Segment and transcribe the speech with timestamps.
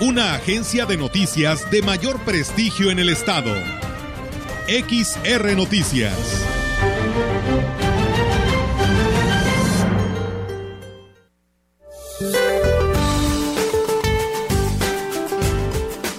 [0.00, 3.54] Una agencia de noticias de mayor prestigio en el estado.
[4.66, 6.44] XR Noticias.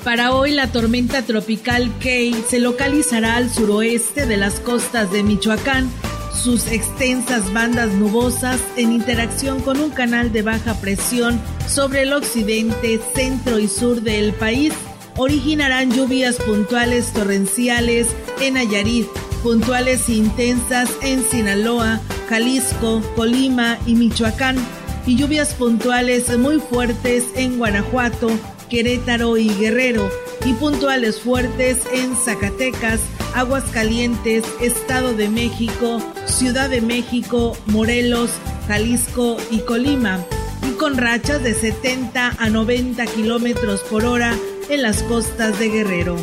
[0.06, 5.92] Para hoy la tormenta tropical Kay se localizará al suroeste de las costas de Michoacán.
[6.34, 13.00] Sus extensas bandas nubosas en interacción con un canal de baja presión sobre el occidente,
[13.14, 14.74] centro y sur del país.
[15.18, 18.08] Originarán lluvias puntuales torrenciales
[18.42, 19.08] en Nayarit,
[19.44, 24.58] puntuales e intensas en Sinaloa, Jalisco, Colima y Michoacán,
[25.06, 28.30] y lluvias puntuales muy fuertes en Guanajuato,
[28.70, 30.10] Querétaro y Guerrero,
[30.46, 33.00] y puntuales fuertes en Zacatecas,
[33.36, 38.32] Aguascalientes, Estado de México, Ciudad de México, Morelos,
[38.68, 40.26] Jalisco y Colima,
[40.74, 44.34] con rachas de 70 a 90 kilómetros por hora
[44.70, 46.18] en las costas de Guerrero.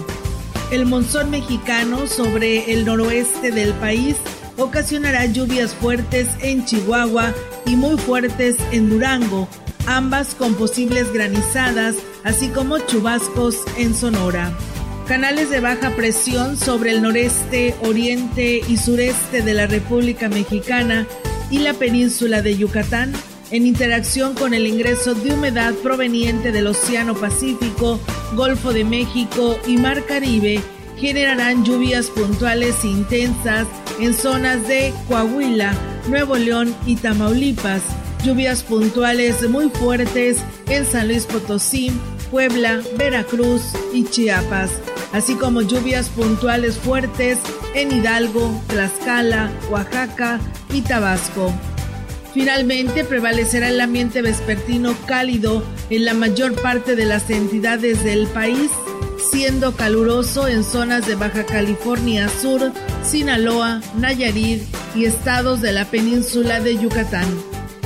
[0.71, 4.17] El monzón mexicano sobre el noroeste del país
[4.57, 7.33] ocasionará lluvias fuertes en Chihuahua
[7.67, 9.49] y muy fuertes en Durango,
[9.87, 14.53] ambas con posibles granizadas, así como chubascos en Sonora.
[15.07, 21.07] Canales de baja presión sobre el noreste, oriente y sureste de la República Mexicana
[21.51, 23.13] y la península de Yucatán,
[23.53, 28.01] en interacción con el ingreso de humedad proveniente del Océano Pacífico,
[28.35, 30.61] Golfo de México y Mar Caribe,
[30.97, 33.67] generarán lluvias puntuales e intensas
[34.01, 35.75] en zonas de Coahuila,
[36.09, 37.83] Nuevo León y Tamaulipas,
[38.25, 40.39] lluvias puntuales muy fuertes
[40.69, 41.93] en San Luis Potosí,
[42.31, 43.63] Puebla, Veracruz
[43.93, 44.71] y Chiapas,
[45.13, 47.39] así como lluvias puntuales fuertes
[47.75, 50.41] en Hidalgo, Tlaxcala, Oaxaca
[50.73, 51.53] y Tabasco.
[52.35, 58.71] Finalmente prevalecerá el ambiente vespertino cálido en la mayor parte de las entidades del país,
[59.31, 62.73] siendo caluroso en zonas de Baja California Sur,
[63.05, 64.63] Sinaloa, Nayarit
[64.95, 67.27] y estados de la península de Yucatán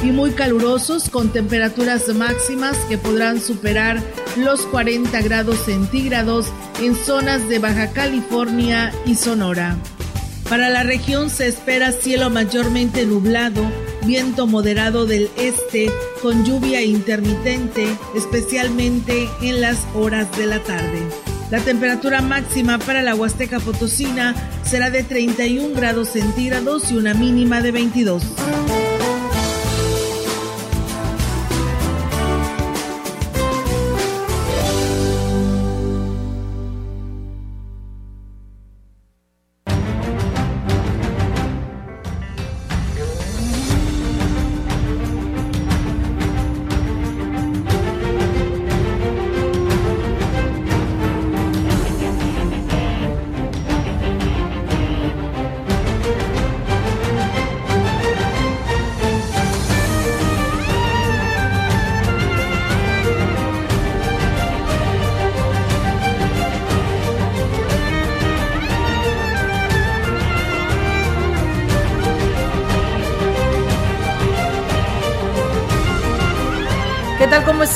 [0.02, 4.00] y muy calurosos con temperaturas máximas que podrán superar
[4.36, 6.46] los 40 grados centígrados
[6.80, 9.76] en zonas de Baja California y Sonora.
[10.48, 13.64] Para la región se espera cielo mayormente nublado,
[14.06, 15.90] viento moderado del este
[16.22, 21.02] con lluvia intermitente, especialmente en las horas de la tarde.
[21.50, 24.34] La temperatura máxima para la Huasteca Potosina
[24.64, 28.22] será de 31 grados centígrados y una mínima de 22.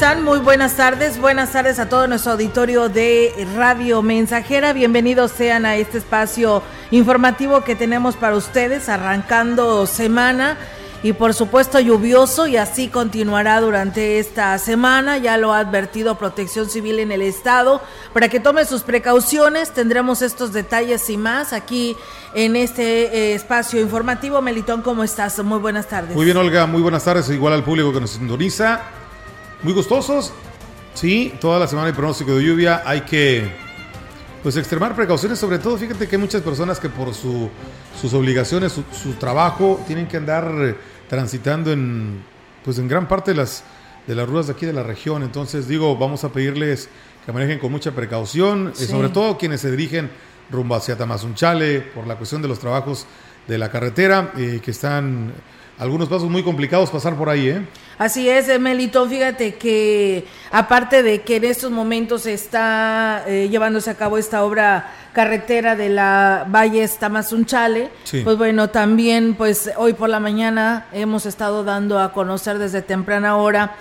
[0.01, 1.21] Muy buenas tardes.
[1.21, 4.73] Buenas tardes a todo nuestro auditorio de Radio Mensajera.
[4.73, 10.57] Bienvenidos sean a este espacio informativo que tenemos para ustedes, arrancando semana
[11.03, 15.19] y por supuesto lluvioso y así continuará durante esta semana.
[15.19, 17.83] Ya lo ha advertido Protección Civil en el estado.
[18.15, 21.95] Para que tome sus precauciones, tendremos estos detalles y más aquí
[22.35, 24.41] en este eh, espacio informativo.
[24.41, 25.39] Melitón, ¿cómo estás?
[25.45, 26.17] Muy buenas tardes.
[26.17, 26.65] Muy bien, Olga.
[26.65, 27.29] Muy buenas tardes.
[27.29, 28.81] Igual al público que nos sintoniza
[29.63, 30.33] muy gustosos.
[30.95, 32.83] Sí, toda la semana hay pronóstico de lluvia.
[32.85, 33.51] Hay que
[34.43, 37.51] pues extremar precauciones, sobre todo fíjate que hay muchas personas que por su,
[38.01, 40.77] sus obligaciones, su, trabajo, tienen que andar
[41.09, 42.23] transitando en
[42.65, 43.65] pues en gran parte de las
[44.07, 45.23] de las rutas de aquí de la región.
[45.23, 46.89] Entonces digo, vamos a pedirles
[47.25, 50.11] que manejen con mucha precaución, y eh, sobre todo quienes se dirigen
[50.51, 53.07] rumbo hacia Tamazunchale por la cuestión de los trabajos
[53.47, 55.33] de la carretera, eh, que están
[55.81, 57.67] algunos pasos muy complicados pasar por ahí, ¿eh?
[57.97, 59.09] Así es, Melito.
[59.09, 64.93] Fíjate que aparte de que en estos momentos está eh, llevándose a cabo esta obra
[65.15, 67.91] carretera de la Valle Tamazunchale,
[68.23, 73.37] pues bueno, también pues hoy por la mañana hemos estado dando a conocer desde temprana
[73.37, 73.75] hora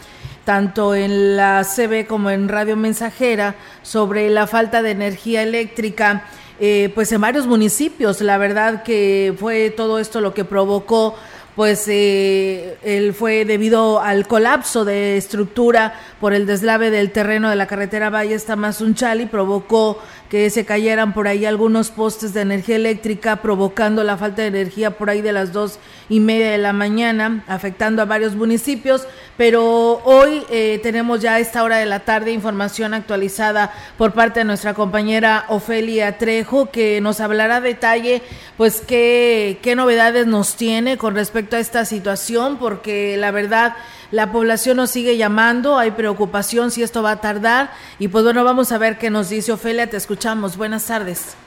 [0.46, 6.24] tanto en la CB como en Radio Mensajera sobre la falta de energía eléctrica
[6.62, 8.20] eh, pues en varios municipios.
[8.20, 11.16] La verdad que fue todo esto lo que provocó
[11.60, 17.58] pues eh, él fue debido al colapso de estructura por el deslave del terreno de
[17.58, 23.42] la carretera Valle Tamazunchale provocó que se cayeran por ahí algunos postes de energía eléctrica,
[23.42, 27.44] provocando la falta de energía por ahí de las dos y media de la mañana,
[27.46, 29.06] afectando a varios municipios.
[29.40, 34.42] Pero hoy eh, tenemos ya a esta hora de la tarde información actualizada por parte
[34.42, 38.22] de nuestra compañera Ofelia Trejo, que nos hablará a detalle,
[38.58, 43.78] pues, qué, qué novedades nos tiene con respecto a esta situación, porque la verdad
[44.12, 48.44] la población nos sigue llamando, hay preocupación si esto va a tardar y pues bueno,
[48.44, 50.58] vamos a ver qué nos dice Ofelia, te escuchamos.
[50.58, 51.38] Buenas tardes.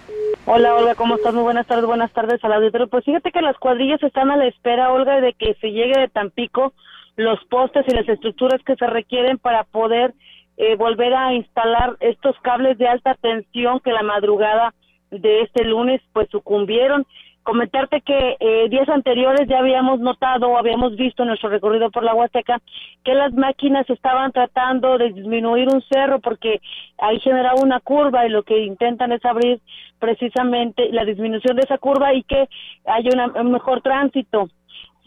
[0.47, 1.35] Hola, Olga, ¿cómo estás?
[1.35, 2.89] Muy buenas tardes, buenas tardes al auditorio.
[2.89, 6.09] Pues fíjate que las cuadrillas están a la espera, Olga, de que se llegue de
[6.09, 6.73] Tampico
[7.17, 10.15] los postes y las estructuras que se requieren para poder
[10.57, 14.75] eh, volver a instalar estos cables de alta tensión que la madrugada
[15.11, 17.07] de este lunes pues sucumbieron
[17.43, 22.05] comentarte que eh, días anteriores ya habíamos notado o habíamos visto en nuestro recorrido por
[22.05, 22.61] la Huasteca
[23.05, 26.61] que las máquinas estaban tratando de disminuir un cerro porque
[26.99, 29.61] ahí generaba una curva y lo que intentan es abrir
[29.99, 32.49] precisamente la disminución de esa curva y que
[32.87, 34.49] haya un mejor tránsito.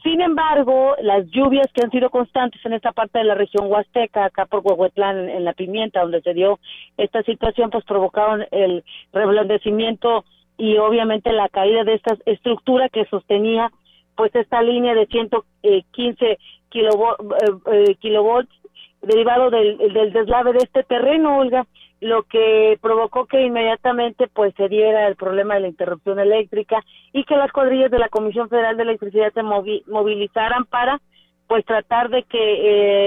[0.05, 4.25] Sin embargo, las lluvias que han sido constantes en esta parte de la región Huasteca,
[4.25, 6.59] acá por Huehuetlán, en la Pimienta, donde se dio
[6.95, 10.23] esta situación, pues provocaron el reblandecimiento
[10.59, 13.71] y obviamente la caída de esta estructura que sostenía
[14.15, 16.37] pues esta línea de 115
[16.69, 18.53] kilovolts, eh, eh, kilovolts
[19.01, 21.65] derivado del, del deslave de este terreno, Olga,
[22.01, 26.83] lo que provocó que inmediatamente pues se diera el problema de la interrupción eléctrica
[27.13, 31.01] y que las cuadrillas de la Comisión Federal de Electricidad se movilizaran para
[31.47, 32.39] pues tratar de que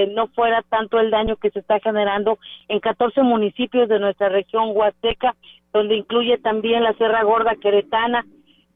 [0.03, 4.29] eh, no fuera tanto el daño que se está generando en 14 municipios de nuestra
[4.29, 5.35] región Huasteca,
[5.73, 8.25] donde incluye también la Sierra Gorda Queretana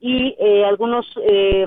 [0.02, 1.66] y eh, algunos eh,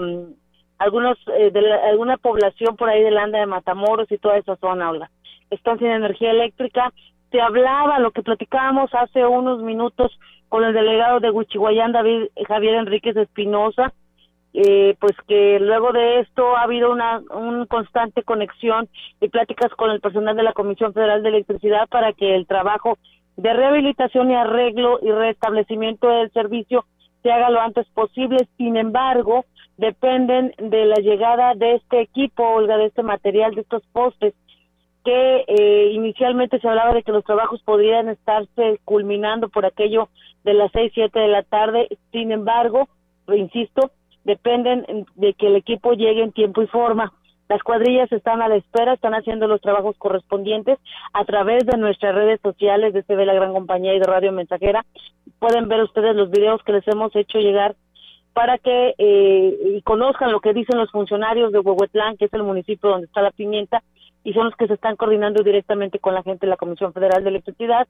[0.79, 5.11] algunos de alguna población por ahí del Anda de Matamoros y toda esa zona, Olga.
[5.51, 6.93] Están sin energía eléctrica.
[7.31, 10.19] Se hablaba, lo que platicábamos hace unos minutos
[10.49, 13.93] con el delegado de Huichihuayán, David Javier Enríquez Espinosa,
[14.55, 18.89] eh, pues que luego de esto ha habido una un constante conexión
[19.21, 22.97] y pláticas con el personal de la Comisión Federal de Electricidad para que el trabajo
[23.37, 26.87] de rehabilitación y arreglo y restablecimiento del servicio
[27.23, 28.49] se haga lo antes posible.
[28.57, 29.45] Sin embargo,
[29.77, 34.33] dependen de la llegada de este equipo, Olga, de este material, de estos postes,
[35.07, 40.09] que eh, inicialmente se hablaba de que los trabajos podrían estarse culminando por aquello
[40.43, 41.87] de las seis, siete de la tarde.
[42.11, 42.89] Sin embargo,
[43.29, 43.93] insisto,
[44.25, 47.13] dependen de que el equipo llegue en tiempo y forma.
[47.49, 50.81] Las cuadrillas están a la espera, están haciendo los trabajos correspondientes
[51.13, 54.85] a través de nuestras redes sociales de CB La Gran Compañía y de Radio Mensajera.
[55.39, 57.77] Pueden ver ustedes los videos que les hemos hecho llegar
[58.33, 62.43] para que eh, y conozcan lo que dicen los funcionarios de Huehuetlán, que es el
[62.43, 63.85] municipio donde está la pimienta,
[64.27, 67.23] y son los que se están coordinando directamente con la gente de la Comisión Federal
[67.23, 67.87] de Electricidad.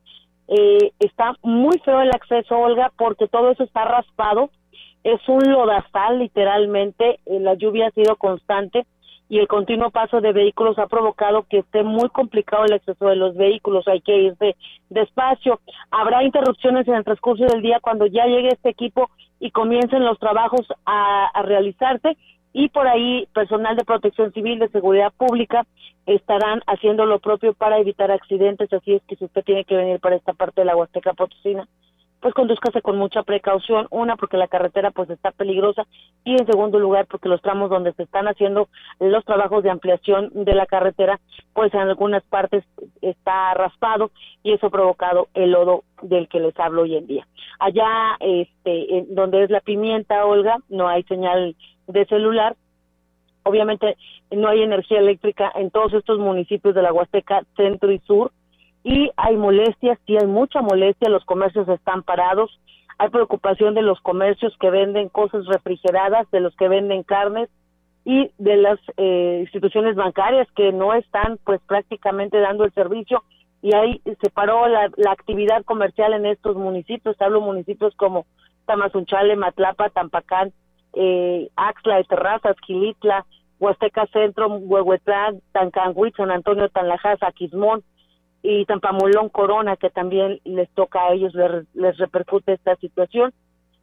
[0.49, 4.51] Eh, está muy feo el acceso, Olga, porque todo eso está raspado
[5.07, 8.87] es un lodazal literalmente, eh, la lluvia ha sido constante
[9.29, 13.15] y el continuo paso de vehículos ha provocado que esté muy complicado el acceso de
[13.15, 14.57] los vehículos, hay que irse
[14.91, 15.61] despacio.
[15.93, 20.19] Habrá interrupciones en el transcurso del día cuando ya llegue este equipo y comiencen los
[20.19, 22.17] trabajos a, a realizarse
[22.53, 25.67] y por ahí personal de protección civil, de seguridad pública,
[26.07, 30.01] estarán haciendo lo propio para evitar accidentes, así es que si usted tiene que venir
[30.01, 31.67] para esta parte de la Huasteca Potosina,
[32.21, 35.87] pues conduzcase con mucha precaución, una porque la carretera pues está peligrosa
[36.25, 40.31] y en segundo lugar porque los tramos donde se están haciendo los trabajos de ampliación
[40.33, 41.21] de la carretera
[41.53, 42.65] pues en algunas partes
[43.01, 44.11] está raspado
[44.43, 47.27] y eso ha provocado el lodo del que les hablo hoy en día.
[47.59, 51.55] Allá este donde es la pimienta, Olga, no hay señal
[51.87, 52.57] de celular.
[53.43, 53.97] Obviamente
[54.31, 58.33] no hay energía eléctrica en todos estos municipios de la Huasteca Centro y Sur
[58.83, 62.61] y hay molestias, sí hay mucha molestia, los comercios están parados,
[62.99, 67.49] hay preocupación de los comercios que venden cosas refrigeradas, de los que venden carnes
[68.05, 73.25] y de las eh, instituciones bancarias que no están pues prácticamente dando el servicio
[73.61, 78.25] y ahí se paró la, actividad comercial en estos municipios, hablo municipios como
[78.67, 80.53] Tamazunchale, Matlapa, Tampacán,
[80.97, 83.27] eh, Axla de Terrazas, Gilitla,
[83.61, 87.83] Huasteca Centro, Huehuetlán, Tancanguit, San Antonio, Tanlajas, Aquismón
[88.43, 91.35] y Tampamolón, Corona, que también les toca a ellos,
[91.75, 93.33] les, repercute esta situación.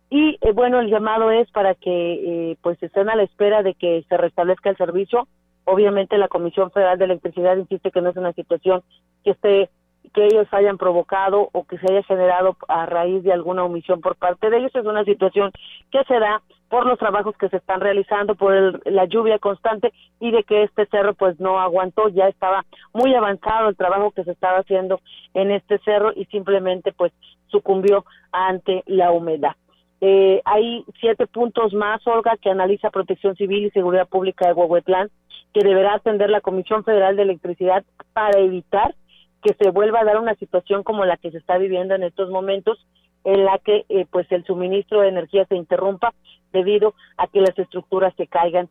[0.10, 3.74] Y eh, bueno, el llamado es para que eh, pues estén a la espera de
[3.74, 5.28] que se restablezca el servicio.
[5.66, 8.84] Obviamente la Comisión Federal de Electricidad insiste que no es una situación
[9.24, 9.70] que esté
[10.14, 14.16] que ellos hayan provocado o que se haya generado a raíz de alguna omisión por
[14.16, 14.76] parte de ellos.
[14.76, 15.52] Es una situación
[15.92, 20.32] que se da por los trabajos que se están realizando, por la lluvia constante y
[20.32, 24.32] de que este cerro pues no aguantó, ya estaba muy avanzado el trabajo que se
[24.32, 25.00] estaba haciendo
[25.34, 27.12] en este cerro y simplemente pues
[27.48, 29.56] sucumbió ante la humedad.
[30.02, 35.10] Eh, hay siete puntos más, Olga, que analiza Protección Civil y Seguridad Pública de Huehuetlán,
[35.54, 38.96] que deberá atender la Comisión Federal de Electricidad para evitar
[39.42, 42.30] que se vuelva a dar una situación como la que se está viviendo en estos
[42.30, 42.86] momentos
[43.24, 46.14] en la que eh, pues el suministro de energía se interrumpa
[46.52, 48.70] debido a que las estructuras se caigan.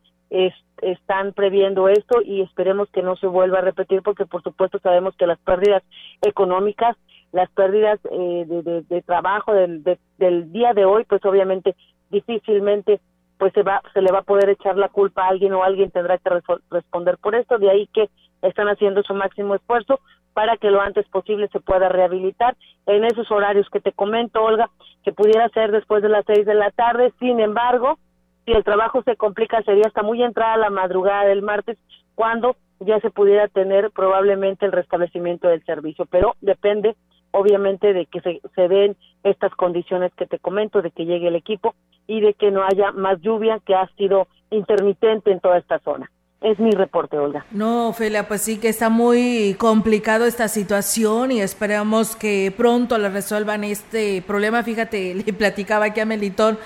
[0.81, 5.15] Están previendo esto y esperemos que no se vuelva a repetir porque por supuesto sabemos
[5.17, 5.83] que las pérdidas
[6.23, 6.97] económicas
[7.33, 8.45] las pérdidas eh,
[8.89, 9.83] de, trabajo del,
[10.19, 11.75] del día de hoy pues obviamente
[12.11, 13.01] difícilmente
[13.39, 15.91] pues se va se le va a poder echar la culpa a alguien o alguien
[15.91, 16.31] tendrá que
[16.71, 17.59] responder por esto.
[17.59, 18.09] De ahí que
[18.41, 20.01] están haciendo su máximo esfuerzo
[20.35, 24.71] para que lo antes posible se pueda rehabilitar en esos horarios que te comento, Olga,
[25.05, 27.13] que pudiera ser después de las seis de la tarde.
[27.19, 27.99] Sin embargo,
[28.45, 31.79] si el trabajo se complica, sería hasta muy entrada la madrugada del martes,
[32.15, 36.07] cuando ya se pudiera tener probablemente el restablecimiento del servicio.
[36.07, 36.97] Pero depende,
[37.31, 41.37] obviamente, de que se, se den estas condiciones que te comento, de que llegue el
[41.37, 41.75] equipo
[42.07, 46.11] y de que no haya más lluvia que ha sido intermitente en toda esta zona.
[46.43, 47.47] Es mi reporte, Olga.
[47.53, 53.11] No, Ofelia, pues sí que está muy complicado esta situación y esperamos que pronto le
[53.11, 54.65] resuelvan este problema.
[54.65, 56.59] Fíjate, le platicaba aquí a Melitón,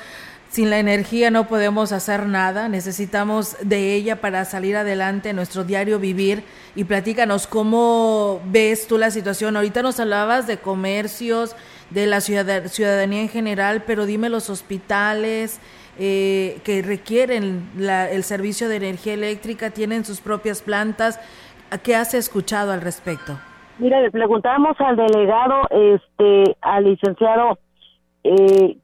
[0.50, 5.64] sin la energía no podemos hacer nada, necesitamos de ella para salir adelante en nuestro
[5.64, 6.45] diario vivir.
[6.75, 9.56] Y platícanos cómo ves tú la situación.
[9.56, 11.54] Ahorita nos hablabas de comercios,
[11.90, 15.61] de la ciudadanía en general, pero dime los hospitales,
[15.98, 21.20] eh, que requieren el servicio de energía eléctrica, tienen sus propias plantas.
[21.82, 23.38] ¿Qué has escuchado al respecto?
[23.78, 27.58] Mira, le preguntamos al delegado, este, al licenciado,
[28.24, 28.78] eh,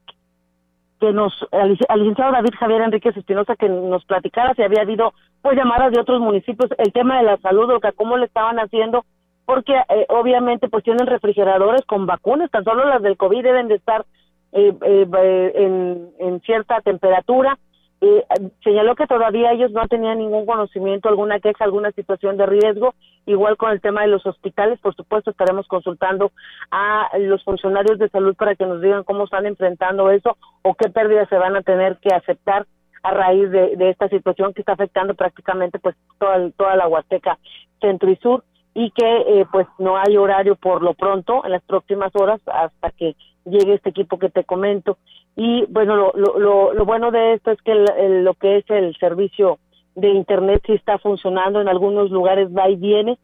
[1.00, 5.57] que nos, al, licenciado David Javier Enríquez Espinosa, que nos platicara si había habido pues
[5.57, 9.04] llamadas de otros municipios, el tema de la salud, o sea, cómo le estaban haciendo,
[9.45, 13.75] porque eh, obviamente pues tienen refrigeradores con vacunas, tan solo las del COVID deben de
[13.76, 14.04] estar
[14.53, 17.59] eh, eh, en, en, cierta temperatura.
[18.01, 18.25] Eh,
[18.65, 22.95] señaló que todavía ellos no tenían ningún conocimiento, alguna queja, alguna situación de riesgo.
[23.27, 26.33] Igual con el tema de los hospitales, por supuesto, estaremos consultando
[26.71, 30.91] a los funcionarios de salud para que nos digan cómo están enfrentando eso o qué
[30.91, 32.67] pérdidas se van a tener que aceptar
[33.05, 37.39] a raíz de, de esta situación que está afectando prácticamente pues toda, toda la Huasteca
[37.81, 38.45] centro y sur
[38.75, 42.91] y que eh, pues no hay horario por lo pronto en las próximas horas hasta
[42.91, 44.99] que llegue este equipo que te comento.
[45.37, 49.59] Y bueno lo, lo, lo, bueno de esto es que lo que es el servicio
[49.95, 53.19] de internet sí está funcionando en algunos lugares va y viene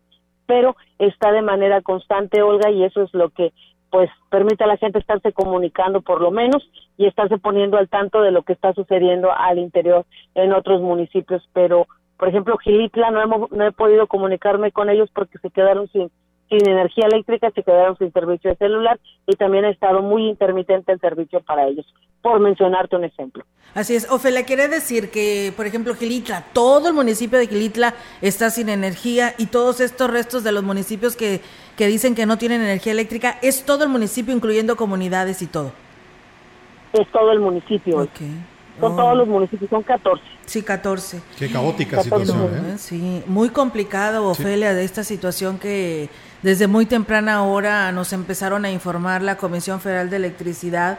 [0.49, 3.53] pero está de manera constante Olga y eso es lo que
[3.91, 8.23] pues permite a la gente estarse comunicando por lo menos y estarse poniendo al tanto
[8.23, 11.47] de lo que está sucediendo al interior en otros municipios.
[11.53, 11.87] Pero
[12.19, 16.11] por ejemplo, Gilitla no, hemos, no he podido comunicarme con ellos porque se quedaron sin,
[16.49, 20.93] sin energía eléctrica, se quedaron sin servicio de celular y también ha estado muy intermitente
[20.93, 21.87] el servicio para ellos,
[22.23, 23.45] por mencionarte un ejemplo.
[23.75, 28.51] Así es, Ofelia, quiere decir que, por ejemplo, Gilitla, todo el municipio de Gilitla está
[28.51, 31.41] sin energía y todos estos restos de los municipios que,
[31.77, 35.73] que dicen que no tienen energía eléctrica, es todo el municipio, incluyendo comunidades y todo.
[36.95, 37.99] Es todo el municipio.
[37.99, 38.33] Okay.
[38.81, 40.23] Son todos los municipios, son 14.
[40.47, 41.21] Sí, 14.
[41.39, 42.79] Qué caótica situación, ¿eh?
[42.79, 46.09] Sí, muy complicado, Ofelia, de esta situación que
[46.43, 50.99] desde muy temprana hora nos empezaron a informar la Comisión Federal de Electricidad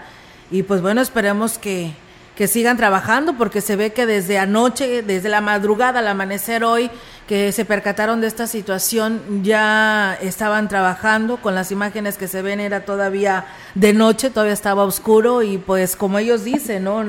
[0.51, 1.93] y pues bueno, esperemos que,
[2.35, 6.89] que sigan trabajando porque se ve que desde anoche, desde la madrugada al amanecer hoy,
[7.27, 12.59] que se percataron de esta situación, ya estaban trabajando, con las imágenes que se ven
[12.59, 17.03] era todavía de noche, todavía estaba oscuro y pues como ellos dicen, ¿no?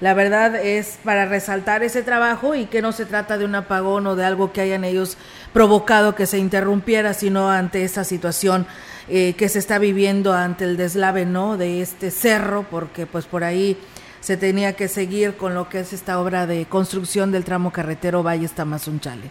[0.00, 4.06] La verdad es para resaltar ese trabajo y que no se trata de un apagón
[4.06, 5.18] o de algo que hayan ellos
[5.52, 8.66] provocado que se interrumpiera, sino ante esta situación
[9.08, 11.58] eh, que se está viviendo ante el deslave, ¿no?
[11.58, 13.76] De este cerro, porque pues por ahí
[14.20, 18.22] se tenía que seguir con lo que es esta obra de construcción del tramo carretero
[18.22, 19.30] Valle Tamazunchale.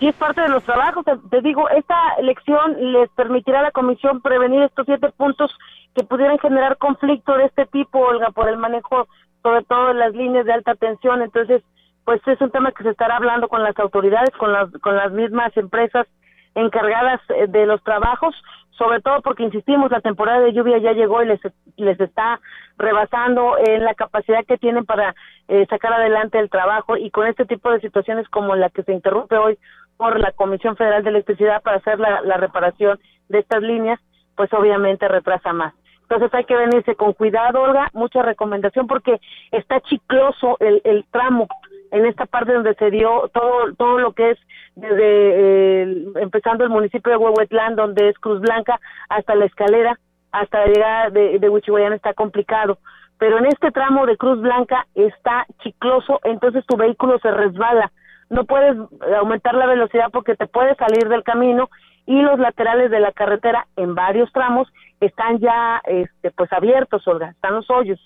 [0.00, 4.20] Y es parte de los trabajos, te, digo, esta elección les permitirá a la comisión
[4.20, 5.50] prevenir estos siete puntos
[5.94, 9.08] que pudieran generar conflicto de este tipo, Olga, por el manejo
[9.46, 11.22] sobre todo las líneas de alta tensión.
[11.22, 11.62] Entonces,
[12.04, 15.12] pues es un tema que se estará hablando con las autoridades, con las, con las
[15.12, 16.08] mismas empresas
[16.56, 18.34] encargadas eh, de los trabajos,
[18.70, 21.40] sobre todo porque insistimos, la temporada de lluvia ya llegó y les,
[21.76, 22.40] les está
[22.76, 25.14] rebasando en la capacidad que tienen para
[25.46, 28.92] eh, sacar adelante el trabajo y con este tipo de situaciones como la que se
[28.92, 29.58] interrumpe hoy
[29.96, 32.98] por la Comisión Federal de Electricidad para hacer la, la reparación
[33.28, 34.00] de estas líneas,
[34.34, 35.72] pues obviamente retrasa más.
[36.08, 39.20] Entonces hay que venirse con cuidado, Olga, mucha recomendación porque
[39.50, 41.48] está chicloso el, el tramo
[41.90, 44.38] en esta parte donde se dio todo todo lo que es
[44.76, 49.98] desde empezando el municipio de Huehuetlán, donde es Cruz Blanca, hasta la escalera,
[50.30, 52.78] hasta la llegada de, de está complicado.
[53.18, 57.90] Pero en este tramo de Cruz Blanca está chicloso, entonces tu vehículo se resbala.
[58.28, 58.76] No puedes
[59.18, 61.70] aumentar la velocidad porque te puedes salir del camino
[62.04, 64.68] y los laterales de la carretera en varios tramos
[65.00, 68.00] están ya este pues abiertos, Olga, están los hoyos.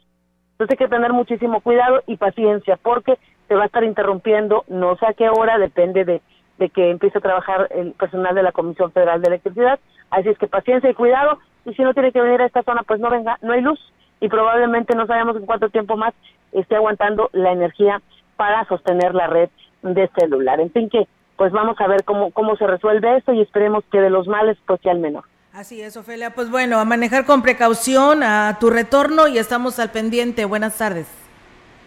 [0.52, 3.18] Entonces hay que tener muchísimo cuidado y paciencia porque
[3.48, 6.20] se va a estar interrumpiendo, no sé a qué hora, depende de,
[6.58, 9.80] de que empiece a trabajar el personal de la Comisión Federal de Electricidad.
[10.10, 12.82] Así es que paciencia y cuidado y si no tiene que venir a esta zona,
[12.82, 13.80] pues no venga, no hay luz
[14.20, 16.14] y probablemente no sabemos en cuánto tiempo más
[16.52, 18.00] esté aguantando la energía
[18.36, 19.50] para sostener la red
[19.82, 20.60] de celular.
[20.60, 21.06] En fin que
[21.36, 24.58] pues vamos a ver cómo, cómo se resuelve esto y esperemos que de los males
[24.66, 25.24] pues sea el menor.
[25.52, 26.30] Así es, Ofelia.
[26.30, 30.44] Pues bueno, a manejar con precaución a tu retorno y estamos al pendiente.
[30.44, 31.08] Buenas tardes.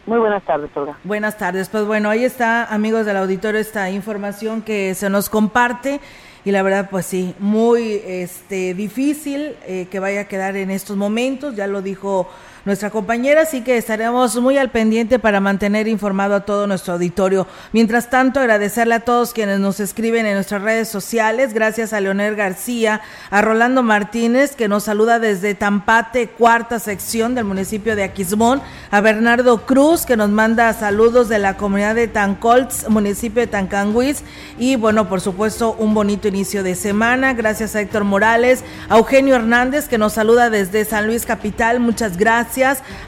[0.05, 0.97] Muy buenas tardes, Olga.
[1.05, 1.69] Buenas tardes.
[1.69, 6.01] Pues bueno, ahí está, amigos del auditorio, esta información que se nos comparte
[6.43, 10.97] y la verdad pues sí, muy este difícil eh, que vaya a quedar en estos
[10.97, 12.29] momentos, ya lo dijo
[12.65, 17.45] nuestra compañera, así que estaremos muy al pendiente para mantener informado a todo nuestro auditorio.
[17.73, 22.35] Mientras tanto, agradecerle a todos quienes nos escriben en nuestras redes sociales, gracias a Leonel
[22.35, 28.61] García, a Rolando Martínez, que nos saluda desde Tampate, cuarta sección del municipio de Aquismón,
[28.91, 34.23] a Bernardo Cruz, que nos manda saludos de la comunidad de Tancolts, municipio de Tancanguis,
[34.57, 39.35] y bueno, por supuesto, un bonito inicio de semana, gracias a Héctor Morales, a Eugenio
[39.35, 42.52] Hernández, que nos saluda desde San Luis Capital, muchas gracias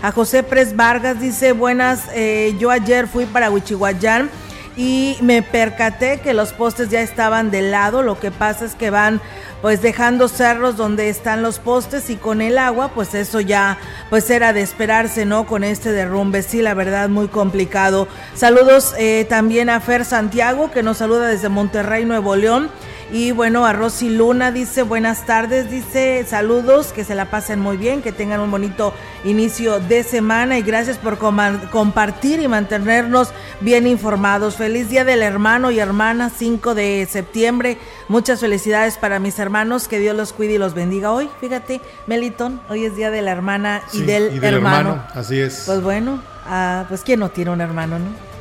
[0.02, 4.30] a José Pres Vargas dice, buenas, eh, yo ayer fui para Huichihuayán
[4.76, 8.90] y me percaté que los postes ya estaban de lado, lo que pasa es que
[8.90, 9.22] van
[9.62, 13.78] pues dejando cerros donde están los postes y con el agua pues eso ya
[14.10, 15.46] pues era de esperarse, ¿no?
[15.46, 18.08] Con este derrumbe, sí, la verdad muy complicado.
[18.34, 22.70] Saludos eh, también a Fer Santiago que nos saluda desde Monterrey, Nuevo León.
[23.12, 27.78] Y bueno, a Rosy Luna dice buenas tardes, dice saludos, que se la pasen muy
[27.78, 33.30] bien, que tengan un bonito inicio de semana y gracias por compartir y mantenernos
[33.62, 34.56] bien informados.
[34.56, 37.78] Feliz Día del Hermano y Hermana, 5 de septiembre.
[38.08, 41.30] Muchas felicidades para mis hermanos, que Dios los cuide y los bendiga hoy.
[41.40, 45.04] Fíjate, Meliton, hoy es Día de la Hermana y, del, hermano.
[45.14, 45.64] Así es.
[45.68, 48.35] Pues bueno, ah, pues quién no tiene un hermano, ¿no?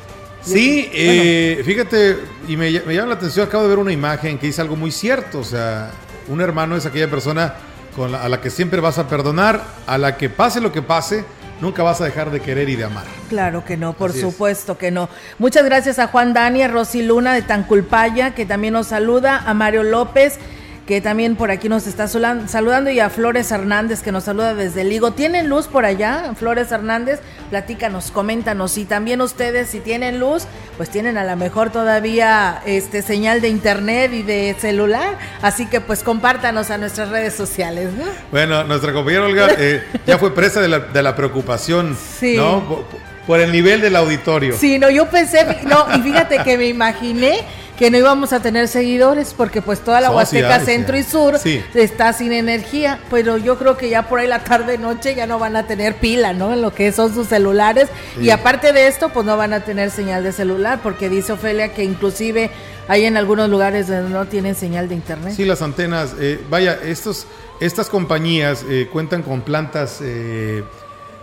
[0.45, 4.61] Sí, eh, fíjate, y me, llama la atención, acabo de ver una imagen que dice
[4.61, 5.91] algo muy cierto, o sea,
[6.27, 7.55] un hermano es aquella persona
[7.95, 11.25] con a la que siempre vas a perdonar, a la que pase lo que pase,
[11.61, 13.05] nunca vas a dejar de querer y de amar.
[13.29, 15.09] Claro que no, por supuesto que no.
[15.39, 19.53] Muchas gracias a Juan Dani, a Rosy Luna de Tanculpaya, que también nos saluda, a
[19.53, 20.37] Mario López
[20.85, 24.83] que también por aquí nos está saludando, y a Flores Hernández, que nos saluda desde
[24.83, 25.11] Ligo.
[25.11, 27.21] ¿Tienen luz por allá, Flores Hernández?
[27.49, 28.77] Platícanos, coméntanos.
[28.77, 30.43] Y también ustedes, si tienen luz,
[30.77, 35.17] pues tienen a lo mejor todavía este señal de internet y de celular.
[35.41, 38.05] Así que pues compártanos a nuestras redes sociales, ¿no?
[38.31, 42.37] Bueno, nuestra compañera Olga eh, ya fue presa de la, de la preocupación, sí.
[42.37, 42.63] ¿no?
[42.67, 42.85] Por,
[43.25, 44.55] por el nivel del auditorio.
[44.55, 47.39] Sí, no, yo pensé, no, y fíjate que me imaginé
[47.77, 51.39] que no íbamos a tener seguidores porque pues toda la Huasteca Centro y Sur
[51.73, 55.39] está sin energía, pero yo creo que ya por ahí la tarde noche ya no
[55.39, 56.53] van a tener pila, ¿no?
[56.53, 59.91] En lo que son sus celulares y aparte de esto pues no van a tener
[59.91, 62.49] señal de celular porque dice Ofelia que inclusive
[62.87, 65.33] hay en algunos lugares donde no tienen señal de internet.
[65.35, 67.25] Sí, las antenas, eh, vaya, estos,
[67.59, 70.63] estas compañías eh, cuentan con plantas eh,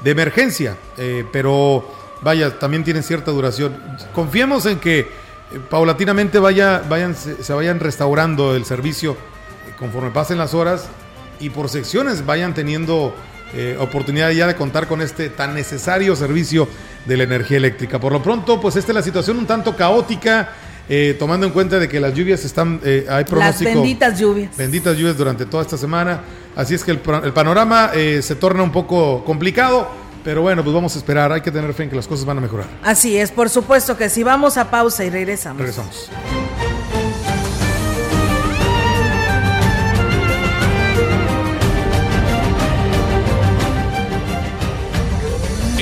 [0.02, 0.76] de emergencia,
[1.30, 1.88] pero
[2.20, 3.80] vaya, también tienen cierta duración.
[4.12, 5.21] Confiemos en que
[5.70, 9.16] paulatinamente vaya, vayan, se, vayan restaurando el servicio
[9.78, 10.88] conforme pasen las horas
[11.40, 13.14] y por secciones vayan teniendo
[13.54, 16.68] eh, oportunidad ya de contar con este tan necesario servicio
[17.04, 17.98] de la energía eléctrica.
[17.98, 20.50] Por lo pronto, pues esta es la situación un tanto caótica,
[20.88, 23.70] eh, tomando en cuenta de que las lluvias están, eh, hay pronóstico.
[23.70, 24.56] Las benditas lluvias.
[24.56, 26.20] Benditas lluvias durante toda esta semana.
[26.54, 30.94] Así es que el, el panorama se torna un poco complicado pero bueno, pues vamos
[30.94, 32.66] a esperar, hay que tener fe en que las cosas van a mejorar.
[32.82, 34.22] Así es, por supuesto que sí.
[34.22, 35.58] Vamos a pausa y regresamos.
[35.58, 36.10] Regresamos.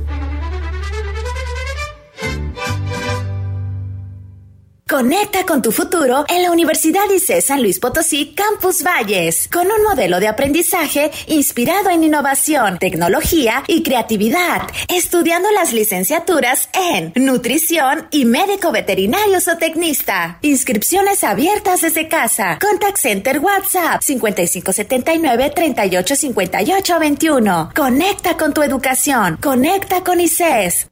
[5.02, 9.82] Conecta con tu futuro en la Universidad ICE San Luis Potosí Campus Valles, con un
[9.82, 18.26] modelo de aprendizaje inspirado en innovación, tecnología y creatividad, estudiando las licenciaturas en nutrición y
[18.26, 20.38] médico veterinario o tecnista.
[20.42, 22.60] Inscripciones abiertas desde casa.
[22.60, 27.72] Contact Center WhatsApp 5579 385821.
[27.74, 29.36] Conecta con tu educación.
[29.42, 30.91] Conecta con ICES.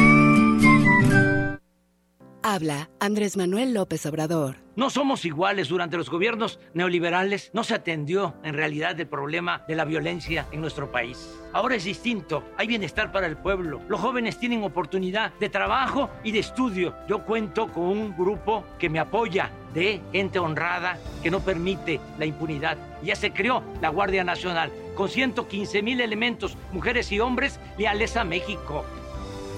[2.43, 4.55] Habla Andrés Manuel López Obrador.
[4.75, 5.67] No somos iguales.
[5.67, 10.59] Durante los gobiernos neoliberales no se atendió en realidad el problema de la violencia en
[10.59, 11.29] nuestro país.
[11.53, 12.43] Ahora es distinto.
[12.57, 13.81] Hay bienestar para el pueblo.
[13.87, 16.95] Los jóvenes tienen oportunidad de trabajo y de estudio.
[17.07, 22.25] Yo cuento con un grupo que me apoya de gente honrada que no permite la
[22.25, 22.75] impunidad.
[23.03, 28.23] Ya se creó la Guardia Nacional con 115 mil elementos, mujeres y hombres leales a
[28.23, 28.83] México.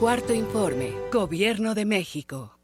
[0.02, 0.92] Cuarto informe.
[1.14, 2.53] Gobierno de México.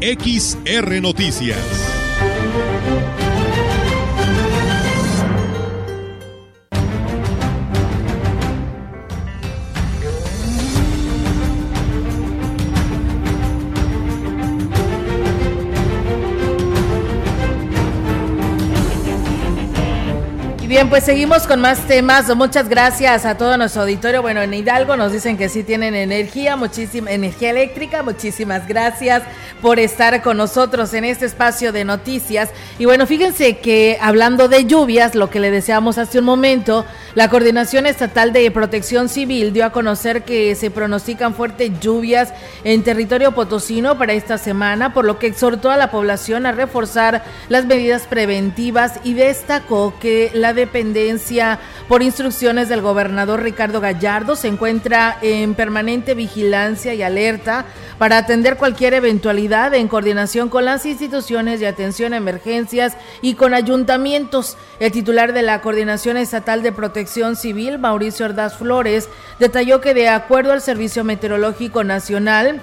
[0.00, 1.95] XR Noticias.
[20.76, 22.36] Bien, pues seguimos con más temas.
[22.36, 24.20] Muchas gracias a todo nuestro auditorio.
[24.20, 28.02] Bueno, en Hidalgo nos dicen que sí tienen energía, muchísima energía eléctrica.
[28.02, 29.22] Muchísimas gracias
[29.62, 32.50] por estar con nosotros en este espacio de noticias.
[32.78, 36.84] Y bueno, fíjense que hablando de lluvias, lo que le deseamos hace un momento,
[37.14, 42.34] la Coordinación Estatal de Protección Civil dio a conocer que se pronostican fuertes lluvias
[42.64, 47.24] en territorio potosino para esta semana, por lo que exhortó a la población a reforzar
[47.48, 54.48] las medidas preventivas y destacó que la dependencia, por instrucciones del gobernador Ricardo Gallardo, se
[54.48, 57.64] encuentra en permanente vigilancia y alerta
[57.98, 63.54] para atender cualquier eventualidad en coordinación con las instituciones de atención a emergencias y con
[63.54, 64.56] ayuntamientos.
[64.80, 70.08] El titular de la Coordinación Estatal de Protección Civil, Mauricio Ordaz Flores, detalló que de
[70.08, 72.60] acuerdo al Servicio Meteorológico Nacional,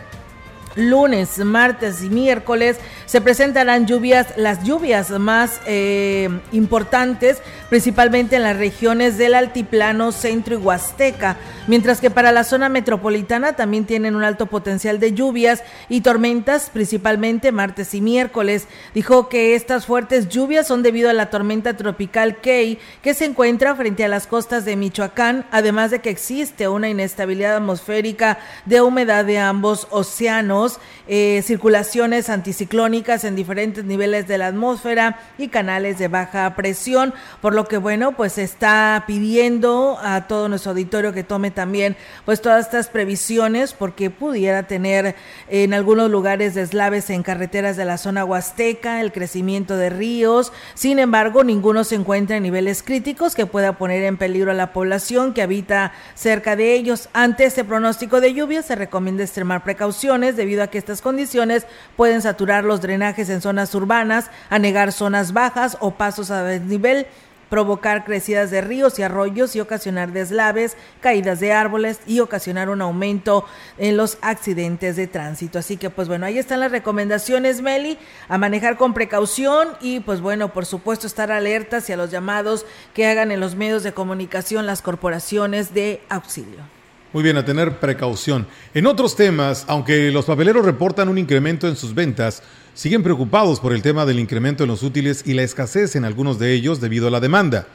[0.75, 8.57] lunes, martes y miércoles se presentarán lluvias, las lluvias más eh, importantes, principalmente en las
[8.57, 14.23] regiones del altiplano, centro y huasteca, mientras que para la zona metropolitana también tienen un
[14.23, 18.67] alto potencial de lluvias y tormentas, principalmente martes y miércoles.
[18.93, 23.75] Dijo que estas fuertes lluvias son debido a la tormenta tropical Key que se encuentra
[23.75, 29.25] frente a las costas de Michoacán, además de que existe una inestabilidad atmosférica de humedad
[29.25, 30.62] de ambos océanos,
[31.07, 37.53] eh, circulaciones anticiclónicas en diferentes niveles de la atmósfera y canales de baja presión, por
[37.53, 41.95] lo que bueno, pues está pidiendo a todo nuestro auditorio que tome también
[42.25, 45.15] pues todas estas previsiones porque pudiera tener
[45.49, 50.99] en algunos lugares deslaves en carreteras de la zona huasteca, el crecimiento de ríos, sin
[50.99, 55.33] embargo ninguno se encuentra en niveles críticos que pueda poner en peligro a la población
[55.33, 57.09] que habita cerca de ellos.
[57.13, 61.65] Ante este pronóstico de lluvia se recomienda extremar precauciones debido debido a que estas condiciones
[61.97, 67.07] pueden saturar los drenajes en zonas urbanas, anegar zonas bajas o pasos a desnivel
[67.49, 72.81] provocar crecidas de ríos y arroyos y ocasionar deslaves, caídas de árboles y ocasionar un
[72.81, 73.45] aumento
[73.77, 75.59] en los accidentes de tránsito.
[75.59, 80.21] Así que pues bueno, ahí están las recomendaciones, Meli, a manejar con precaución y pues
[80.21, 83.93] bueno, por supuesto estar alertas y a los llamados que hagan en los medios de
[83.93, 86.82] comunicación las corporaciones de auxilio.
[87.13, 88.47] Muy bien, a tener precaución.
[88.73, 92.41] En otros temas, aunque los papeleros reportan un incremento en sus ventas,
[92.73, 96.39] siguen preocupados por el tema del incremento en los útiles y la escasez en algunos
[96.39, 97.67] de ellos debido a la demanda.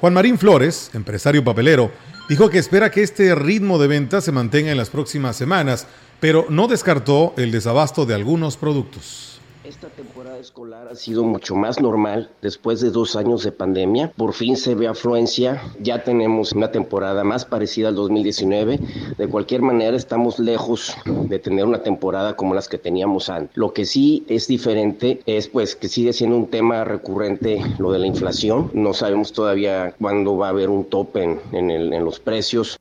[0.00, 1.92] Juan Marín Flores, empresario papelero,
[2.30, 5.86] dijo que espera que este ritmo de venta se mantenga en las próximas semanas,
[6.18, 9.37] pero no descartó el desabasto de algunos productos.
[9.64, 14.12] Esta temporada escolar ha sido mucho más normal después de dos años de pandemia.
[14.16, 15.60] Por fin se ve afluencia.
[15.80, 18.78] Ya tenemos una temporada más parecida al 2019.
[19.18, 23.56] De cualquier manera, estamos lejos de tener una temporada como las que teníamos antes.
[23.56, 27.98] Lo que sí es diferente es pues que sigue siendo un tema recurrente lo de
[27.98, 28.70] la inflación.
[28.74, 32.78] No sabemos todavía cuándo va a haber un tope en, en, los precios.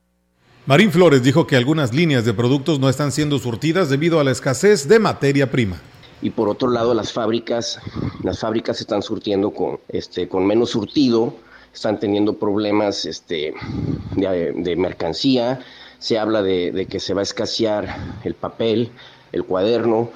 [0.68, 4.32] Marín Flores dijo que algunas líneas de productos no están siendo surtidas debido a la
[4.32, 5.82] escasez de materia prima
[6.22, 7.80] y por otro lado las fábricas,
[8.24, 11.34] las fábricas están surtiendo con, este, con menos surtido,
[11.74, 13.54] están teniendo problemas este,
[14.16, 15.60] de, mercancía,
[16.00, 18.90] se habla de, que se va a escasear el papel,
[19.32, 20.10] el cuaderno,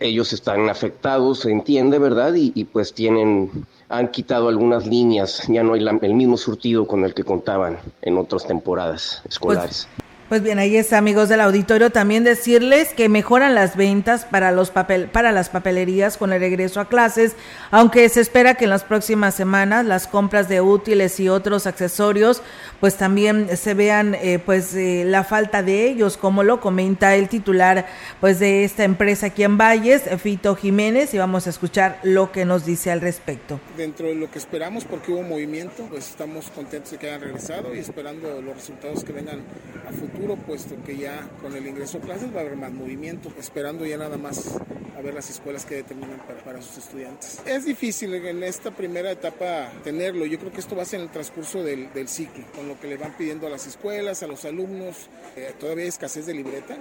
[0.00, 2.34] ellos están afectados, se entiende, ¿verdad?
[2.34, 7.14] Y, pues tienen, han quitado algunas líneas, ya no hay el mismo surtido con el
[7.14, 9.88] que contaban en otras temporadas escolares.
[9.96, 10.06] Pues
[10.42, 11.90] bien, ahí está, amigos del auditorio.
[11.90, 16.80] También decirles que mejoran las ventas para, los papel, para las papelerías con el regreso
[16.80, 17.36] a clases,
[17.70, 22.42] aunque se espera que en las próximas semanas las compras de útiles y otros accesorios,
[22.80, 27.28] pues también se vean eh, pues eh, la falta de ellos, como lo comenta el
[27.28, 27.86] titular
[28.20, 32.44] pues de esta empresa aquí en Valles, Fito Jiménez, y vamos a escuchar lo que
[32.44, 33.60] nos dice al respecto.
[33.76, 37.72] Dentro de lo que esperamos, porque hubo movimiento, pues estamos contentos de que hayan regresado
[37.72, 39.40] y esperando los resultados que vengan
[39.88, 40.15] a futuro
[40.46, 43.98] puesto que ya con el ingreso a clases va a haber más movimiento, esperando ya
[43.98, 44.56] nada más
[44.96, 47.40] a ver las escuelas que determinan para, sus estudiantes.
[47.44, 51.06] Es difícil en esta primera etapa tenerlo, yo creo que esto va a ser en
[51.06, 54.44] el transcurso del, ciclo, con lo que le van pidiendo a las escuelas, a los
[54.44, 56.76] alumnos, eh, todavía hay escasez de libreta,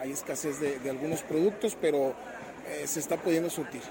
[0.00, 2.14] hay escasez de, algunos productos, pero
[2.68, 3.82] eh, se está pudiendo surtir.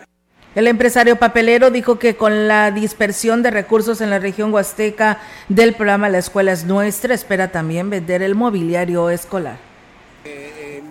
[0.56, 5.74] El empresario papelero dijo que con la dispersión de recursos en la región huasteca del
[5.74, 9.75] programa La Escuela es Nuestra, espera también vender el mobiliario escolar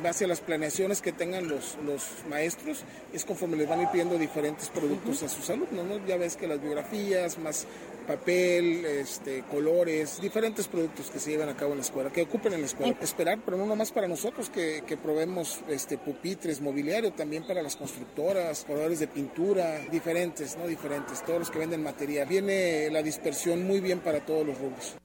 [0.05, 3.88] base a las planeaciones que tengan los, los maestros, es conforme les van a ir
[3.88, 6.07] pidiendo diferentes productos a sus alumnos, ¿no?
[6.07, 7.67] Ya ves que las biografías, más
[8.07, 12.53] papel, este, colores, diferentes productos que se llevan a cabo en la escuela, que ocupen
[12.53, 12.95] en la escuela.
[13.01, 17.75] Esperar, pero no nomás para nosotros que, que probemos este, pupitres, mobiliario, también para las
[17.75, 20.67] constructoras, colores de pintura, diferentes, ¿no?
[20.67, 22.29] Diferentes, todos los que venden material.
[22.29, 24.97] Viene la dispersión muy bien para todos los rubros.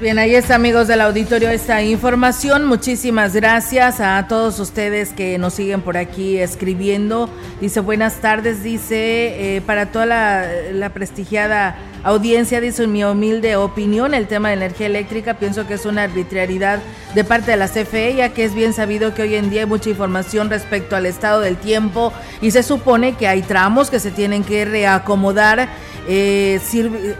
[0.00, 2.64] Bien, ahí está amigos del auditorio esta información.
[2.66, 7.28] Muchísimas gracias a todos ustedes que nos siguen por aquí escribiendo.
[7.60, 14.26] Dice buenas tardes, dice eh, para toda la, prestigiada audiencia, dice mi humilde opinión, el
[14.26, 16.80] tema de energía eléctrica pienso que es una arbitrariedad
[17.14, 19.66] de parte de la CFE, ya que es bien sabido que hoy en día hay
[19.66, 24.10] mucha información respecto al estado del tiempo y se supone que hay tramos que se
[24.10, 25.68] tienen que reacomodar
[26.10, 26.58] eh,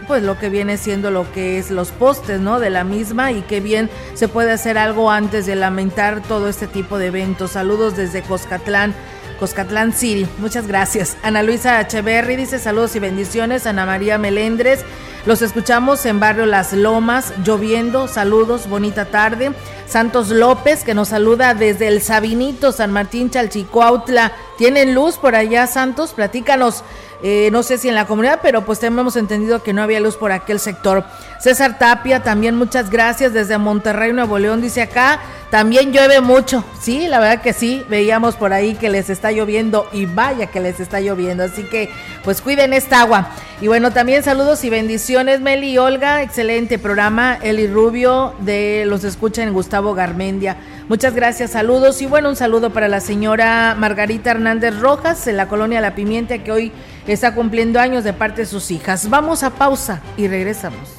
[0.07, 2.59] pues lo que viene siendo lo que es los postes, ¿no?
[2.59, 6.65] De la misma y que bien se puede hacer algo antes de lamentar todo este
[6.65, 7.51] tipo de eventos.
[7.51, 8.95] Saludos desde Coscatlán.
[9.39, 10.27] Coscatlán City.
[10.37, 11.17] Muchas gracias.
[11.23, 13.65] Ana Luisa Echeverry dice saludos y bendiciones.
[13.65, 14.83] Ana María Melendres.
[15.25, 18.07] Los escuchamos en Barrio Las Lomas, lloviendo.
[18.07, 19.51] Saludos, bonita tarde.
[19.85, 24.31] Santos López, que nos saluda desde el Sabinito, San Martín, Chalchicuautla.
[24.57, 26.13] ¿Tienen luz por allá, Santos?
[26.13, 26.83] Platícanos.
[27.21, 30.15] Eh, no sé si en la comunidad, pero pues hemos entendido que no había luz
[30.15, 31.03] por aquel sector.
[31.39, 35.19] César Tapia, también muchas gracias desde Monterrey, Nuevo León, dice acá,
[35.49, 39.87] también llueve mucho, sí, la verdad que sí, veíamos por ahí que les está lloviendo
[39.91, 41.89] y vaya que les está lloviendo, así que
[42.23, 43.29] pues cuiden esta agua.
[43.59, 49.03] Y bueno, también saludos y bendiciones, Meli y Olga, excelente programa, Eli Rubio de Los
[49.03, 50.57] Escucha en Gustavo Garmendia.
[50.87, 55.47] Muchas gracias, saludos y bueno, un saludo para la señora Margarita Hernández Rojas en la
[55.47, 56.71] colonia La Pimienta que hoy
[57.07, 59.09] está cumpliendo años de parte de sus hijas.
[59.09, 60.98] Vamos a pausa y regresamos.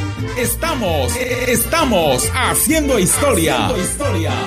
[0.37, 3.69] estamos, estamos haciendo historia,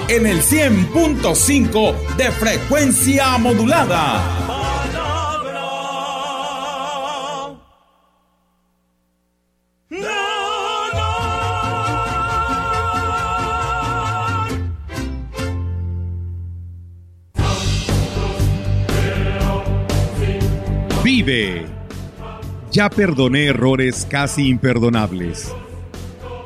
[0.08, 4.44] en el 100.5 de frecuencia modulada.
[21.02, 21.66] Vive.
[22.72, 25.54] Ya perdoné errores casi imperdonables.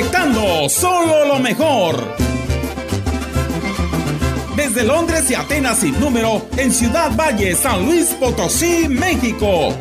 [0.00, 2.16] Proyectando solo lo mejor.
[4.56, 9.74] Desde Londres y Atenas sin número, en Ciudad Valle, San Luis Potosí, México.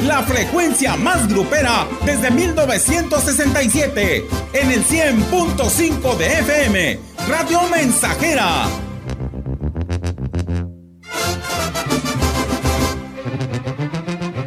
[0.00, 6.98] La frecuencia más grupera desde 1967, en el 100.5 de FM,
[7.28, 8.66] Radio Mensajera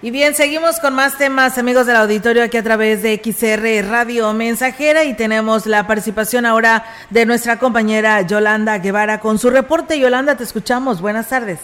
[0.00, 4.32] Y bien, seguimos con más temas, amigos del auditorio, aquí a través de XR Radio
[4.32, 9.98] Mensajera y tenemos la participación ahora de nuestra compañera Yolanda Guevara con su reporte.
[9.98, 11.02] Yolanda, te escuchamos.
[11.02, 11.58] Buenas tardes.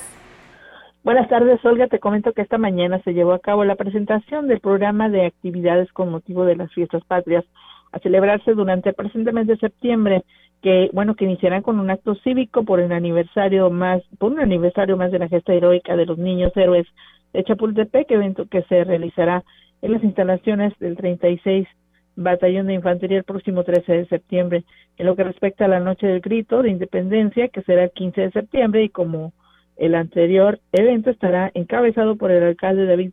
[1.04, 1.86] Buenas tardes, Olga.
[1.86, 5.92] Te comento que esta mañana se llevó a cabo la presentación del programa de actividades
[5.92, 7.44] con motivo de las fiestas patrias
[7.92, 10.24] a celebrarse durante el presente mes de septiembre,
[10.60, 14.96] que bueno, que iniciarán con un acto cívico por el aniversario más, por un aniversario
[14.96, 16.88] más de la gesta heroica de los niños héroes
[17.34, 19.44] de Chapultepec, evento que se realizará
[19.82, 21.68] en las instalaciones del 36
[22.16, 24.64] Batallón de Infantería el próximo 13 de septiembre.
[24.96, 28.20] En lo que respecta a la Noche del Grito de Independencia, que será el 15
[28.20, 29.32] de septiembre y como
[29.76, 33.10] el anterior evento estará encabezado por el alcalde David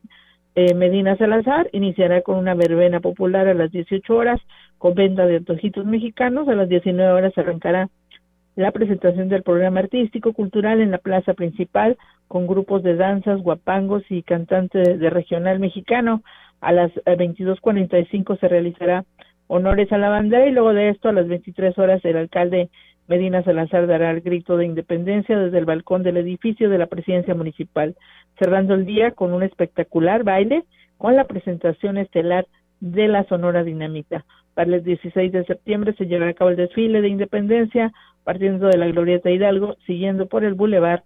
[0.53, 4.39] eh, Medina Salazar, iniciará con una verbena popular a las 18 horas
[4.77, 6.47] con venta de antojitos mexicanos.
[6.47, 7.89] A las 19 horas arrancará
[8.55, 11.97] la presentación del programa artístico cultural en la plaza principal
[12.27, 16.21] con grupos de danzas, guapangos y cantantes de regional mexicano.
[16.59, 19.05] A las 22:45 se realizará
[19.47, 22.69] honores a la bandera y luego de esto a las 23 horas el alcalde
[23.07, 27.35] Medina Salazar dará el grito de independencia desde el balcón del edificio de la presidencia
[27.35, 27.95] municipal,
[28.39, 30.63] cerrando el día con un espectacular baile
[30.97, 32.47] con la presentación estelar
[32.79, 34.23] de la Sonora Dinamita.
[34.53, 37.91] Para el 16 de septiembre se llevará a cabo el desfile de independencia
[38.23, 41.01] partiendo de la Glorieta Hidalgo, siguiendo por el Boulevard,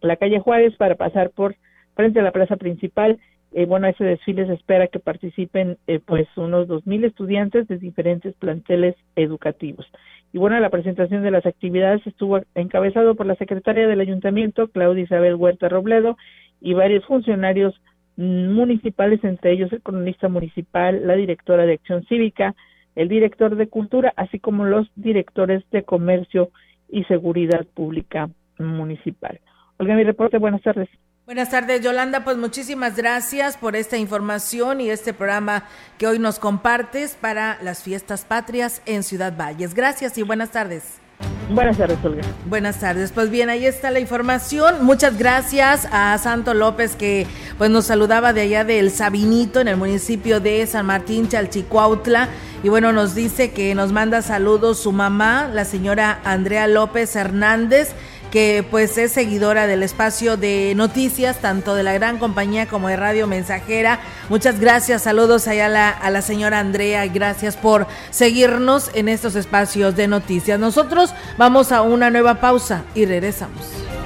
[0.00, 1.56] la calle Juárez para pasar por
[1.94, 3.18] frente a la plaza principal.
[3.52, 7.68] Eh, bueno, a ese desfile se espera que participen eh, pues unos dos mil estudiantes
[7.68, 9.86] de diferentes planteles educativos.
[10.32, 15.04] Y bueno, la presentación de las actividades estuvo encabezado por la secretaria del ayuntamiento, Claudia
[15.04, 16.18] Isabel Huerta Robledo,
[16.60, 17.80] y varios funcionarios
[18.16, 22.54] municipales, entre ellos el cronista municipal, la directora de Acción Cívica,
[22.96, 26.50] el director de Cultura, así como los directores de Comercio
[26.88, 28.28] y Seguridad Pública
[28.58, 29.40] Municipal.
[29.78, 30.88] Olga, mi reporte, buenas tardes.
[31.26, 32.24] Buenas tardes, Yolanda.
[32.24, 35.64] Pues muchísimas gracias por esta información y este programa
[35.98, 39.74] que hoy nos compartes para las fiestas patrias en Ciudad Valles.
[39.74, 41.00] Gracias y buenas tardes.
[41.48, 42.22] Buenas tardes, Olga.
[42.46, 43.12] Buenas tardes.
[43.12, 44.84] Pues bien, ahí está la información.
[44.84, 49.76] Muchas gracias a Santo López que pues nos saludaba de allá del Sabinito en el
[49.76, 52.28] municipio de San Martín Chalchicuautla
[52.64, 57.92] y bueno, nos dice que nos manda saludos su mamá, la señora Andrea López Hernández
[58.30, 62.96] que pues es seguidora del espacio de noticias, tanto de la gran compañía como de
[62.96, 64.00] Radio Mensajera.
[64.28, 69.36] Muchas gracias, saludos allá a la, a la señora Andrea, gracias por seguirnos en estos
[69.36, 70.58] espacios de noticias.
[70.58, 74.05] Nosotros vamos a una nueva pausa y regresamos.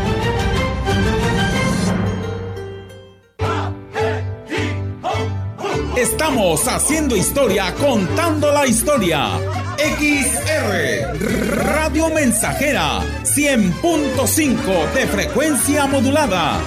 [6.31, 9.31] Estamos haciendo historia, contando la historia.
[9.77, 16.57] XR Radio Mensajera 100.5 de frecuencia modulada.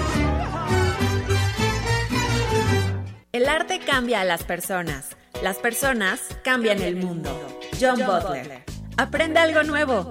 [3.33, 5.17] El arte cambia a las personas.
[5.43, 7.31] Las personas cambian el mundo.
[7.81, 8.65] John Butler.
[8.99, 10.11] Aprende algo nuevo.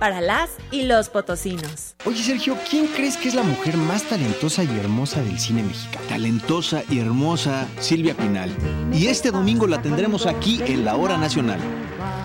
[0.00, 1.94] para las y los potosinos.
[2.06, 6.06] Oye Sergio, ¿quién crees que es la mujer más talentosa y hermosa del cine mexicano?
[6.08, 8.50] Talentosa y hermosa Silvia Pinal.
[8.92, 11.60] Y este domingo la tendremos aquí en la Hora Nacional.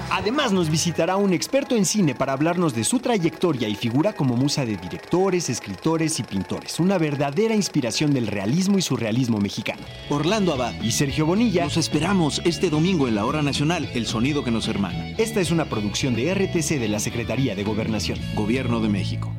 [0.10, 4.38] Además nos visitará un experto en cine para hablarnos de su trayectoria y figura como
[4.38, 6.80] musa de directores, escritores y pintores.
[6.80, 9.82] Una verdadera inspiración del realismo y surrealismo mexicano.
[10.10, 11.66] Orlando Abad y Sergio Bonilla.
[11.66, 15.10] Los esperamos este domingo en la Hora Nacional, El Sonido que nos hermana.
[15.18, 18.20] Esta es una producción de RTC de la Secretaría de Gobernación.
[18.36, 19.32] Gobierno de México.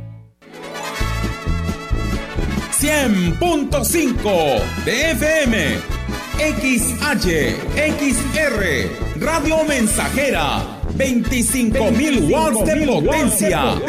[2.79, 5.97] 100.5 de FM.
[6.37, 8.61] XH, XR,
[9.19, 10.63] Radio Mensajera,
[10.95, 13.81] 25 mil watts de potencia.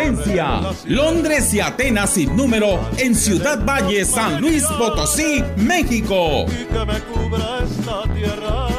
[0.86, 6.46] Londres y Atenas sin número en Ciudad Valle, San Luis Potosí, México.
[6.48, 8.70] Y que me cubra esta tierra,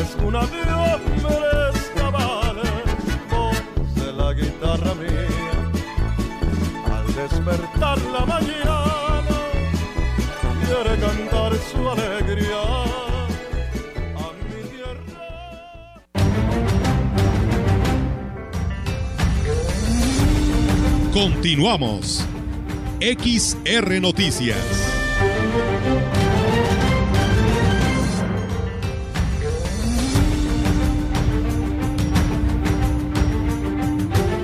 [0.00, 0.59] es una de
[7.50, 9.36] despertar la mañana,
[10.64, 12.62] quiere cantar su alegría.
[14.16, 15.24] a mi tierra.
[21.12, 22.24] Continuamos.
[23.00, 24.90] XR Noticias.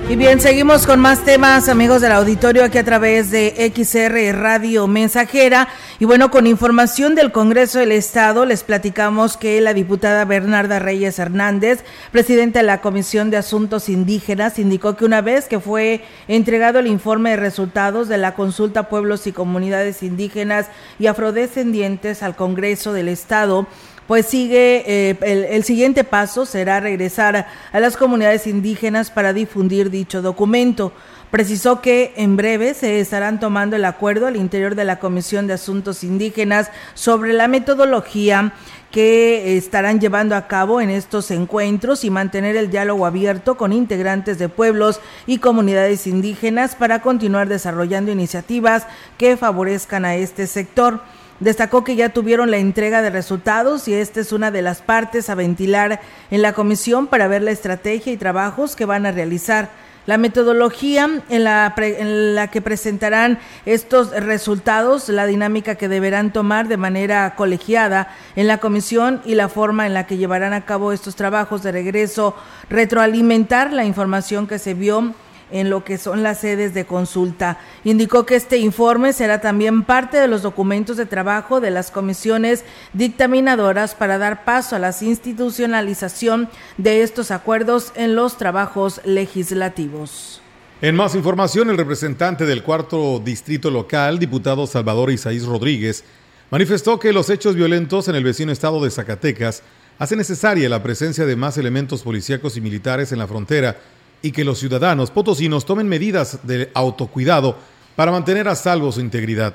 [0.09, 4.87] Y bien, seguimos con más temas, amigos del auditorio, aquí a través de XR Radio
[4.87, 5.67] Mensajera.
[5.99, 11.19] Y bueno, con información del Congreso del Estado, les platicamos que la diputada Bernarda Reyes
[11.19, 11.83] Hernández,
[12.13, 16.87] presidenta de la Comisión de Asuntos Indígenas, indicó que una vez que fue entregado el
[16.87, 20.67] informe de resultados de la consulta pueblos y comunidades indígenas
[20.99, 23.67] y afrodescendientes al Congreso del Estado,
[24.07, 29.89] pues sigue eh, el, el, siguiente paso será regresar a las comunidades indígenas para difundir
[29.89, 30.93] dicho documento.
[31.29, 35.53] Precisó que en breve se estarán tomando el acuerdo al interior de la Comisión de
[35.53, 38.53] Asuntos Indígenas sobre la metodología
[38.91, 44.39] que estarán llevando a cabo en estos encuentros y mantener el diálogo abierto con integrantes
[44.39, 48.87] de pueblos y comunidades indígenas para continuar desarrollando iniciativas
[49.17, 51.01] que favorezcan a este sector.
[51.39, 55.29] Destacó que ya tuvieron la entrega de resultados y esta es una de las partes
[55.29, 59.69] a ventilar en la comisión para ver la estrategia y trabajos que van a realizar.
[60.07, 66.69] La metodología en la, en la, que presentarán estos resultados, la dinámica que deberán tomar
[66.69, 70.93] de manera colegiada en la comisión y la forma en la que llevarán a cabo
[70.93, 72.35] estos trabajos de regreso,
[72.69, 75.13] retroalimentar la información que se vio
[75.51, 77.59] en lo que son las sedes de consulta.
[77.83, 82.63] Indicó que este informe será también parte de los documentos de trabajo de las comisiones
[82.93, 90.41] dictaminadoras para dar paso a la institucionalización de estos acuerdos en los trabajos legislativos.
[90.81, 96.03] En más información, el representante del cuarto distrito local, diputado Salvador Isaís Rodríguez,
[96.51, 99.63] manifestó que los hechos violentos en el vecino estado de Zacatecas
[99.97, 103.77] hacen necesaria la presencia de más elementos policíacos y militares en la frontera
[104.21, 107.57] y que los ciudadanos potosinos tomen medidas de autocuidado
[107.95, 109.53] para mantener a salvo su integridad.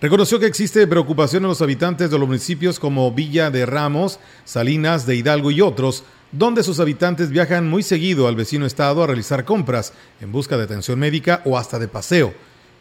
[0.00, 5.06] Reconoció que existe preocupación en los habitantes de los municipios como Villa de Ramos, Salinas,
[5.06, 9.44] de Hidalgo y otros, donde sus habitantes viajan muy seguido al vecino estado a realizar
[9.44, 12.32] compras en busca de atención médica o hasta de paseo,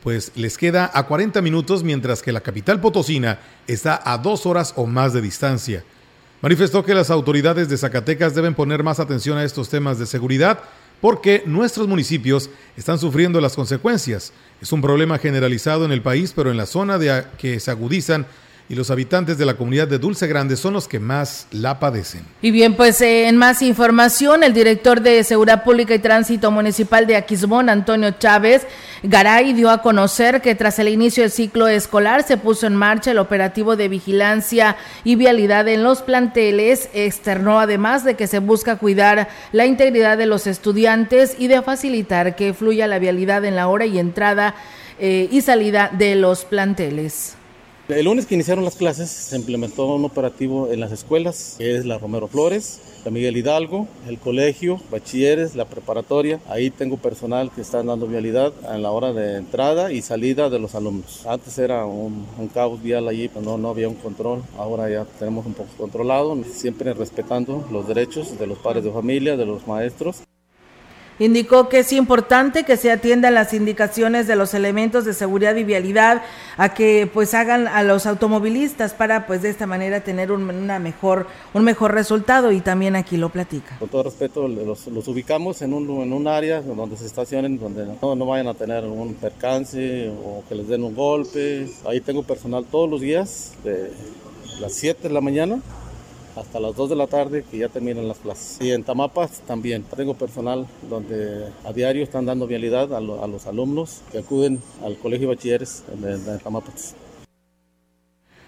[0.03, 4.73] pues les queda a 40 minutos mientras que la capital potosina está a dos horas
[4.75, 5.83] o más de distancia.
[6.41, 10.59] Manifestó que las autoridades de Zacatecas deben poner más atención a estos temas de seguridad
[11.01, 14.33] porque nuestros municipios están sufriendo las consecuencias.
[14.61, 18.25] Es un problema generalizado en el país, pero en la zona de que se agudizan
[18.69, 22.23] y los habitantes de la comunidad de Dulce Grande son los que más la padecen.
[22.41, 27.07] Y bien, pues eh, en más información, el director de Seguridad Pública y Tránsito Municipal
[27.07, 28.67] de Aquismón, Antonio Chávez
[29.03, 33.11] Garay, dio a conocer que tras el inicio del ciclo escolar se puso en marcha
[33.11, 36.89] el operativo de vigilancia y vialidad en los planteles.
[36.93, 42.35] Externó además de que se busca cuidar la integridad de los estudiantes y de facilitar
[42.35, 44.55] que fluya la vialidad en la hora y entrada
[44.99, 47.36] eh, y salida de los planteles.
[47.89, 51.85] El lunes que iniciaron las clases se implementó un operativo en las escuelas, que es
[51.85, 56.41] la Romero Flores, la Miguel Hidalgo, el colegio, bachilleres, la preparatoria.
[56.49, 60.59] Ahí tengo personal que está dando vialidad en la hora de entrada y salida de
[60.59, 61.25] los alumnos.
[61.25, 64.43] Antes era un, caos vial allí, pero no, no había un control.
[64.57, 69.37] Ahora ya tenemos un poco controlado, siempre respetando los derechos de los padres de familia,
[69.37, 70.23] de los maestros.
[71.19, 75.63] Indicó que es importante que se atiendan las indicaciones de los elementos de seguridad y
[75.63, 76.21] vialidad
[76.57, 80.77] a que pues hagan a los automovilistas para pues de esta manera tener un, una
[80.77, 83.77] mejor un mejor resultado y también aquí lo platica.
[83.79, 87.87] Con todo respeto los, los ubicamos en un, en un área donde se estacionen donde
[88.01, 91.67] no, no vayan a tener un percance o que les den un golpe.
[91.87, 93.91] Ahí tengo personal todos los días de
[94.59, 95.59] las 7 de la mañana
[96.39, 98.57] hasta las 2 de la tarde que ya terminan las clases.
[98.61, 103.27] Y en Tamapas también tengo personal donde a diario están dando vialidad a, lo, a
[103.27, 106.95] los alumnos que acuden al colegio bachilleres de Tamapas.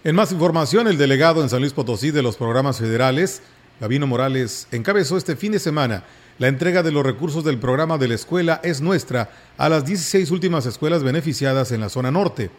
[0.04, 3.42] En más información, el delegado en San Luis Potosí de los programas federales,
[3.82, 6.06] Gabino Morales, encabezó este fin de semana
[6.40, 10.32] la entrega de los recursos del programa de la escuela es nuestra a las 16
[10.32, 12.50] últimas escuelas beneficiadas en la zona norte.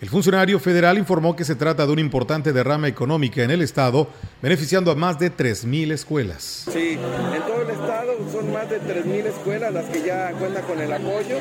[0.00, 4.08] El funcionario federal informó que se trata de una importante derrama económica en el Estado,
[4.40, 6.66] beneficiando a más de 3.000 escuelas.
[6.72, 10.80] Sí, en todo el Estado son más de 3.000 escuelas las que ya cuentan con
[10.80, 11.36] el apoyo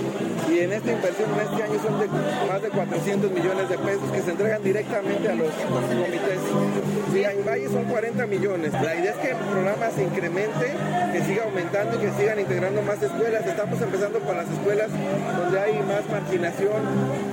[0.50, 2.08] y en esta inversión en este año son de
[2.48, 6.40] más de 400 millones de pesos que se entregan directamente a los comités.
[7.12, 8.74] Sí, en Valle son 40 millones.
[8.74, 10.74] La idea es que el programa se incremente,
[11.12, 13.46] que siga aumentando y que sigan integrando más escuelas.
[13.46, 14.90] Estamos empezando con las escuelas
[15.38, 16.82] donde hay más marginación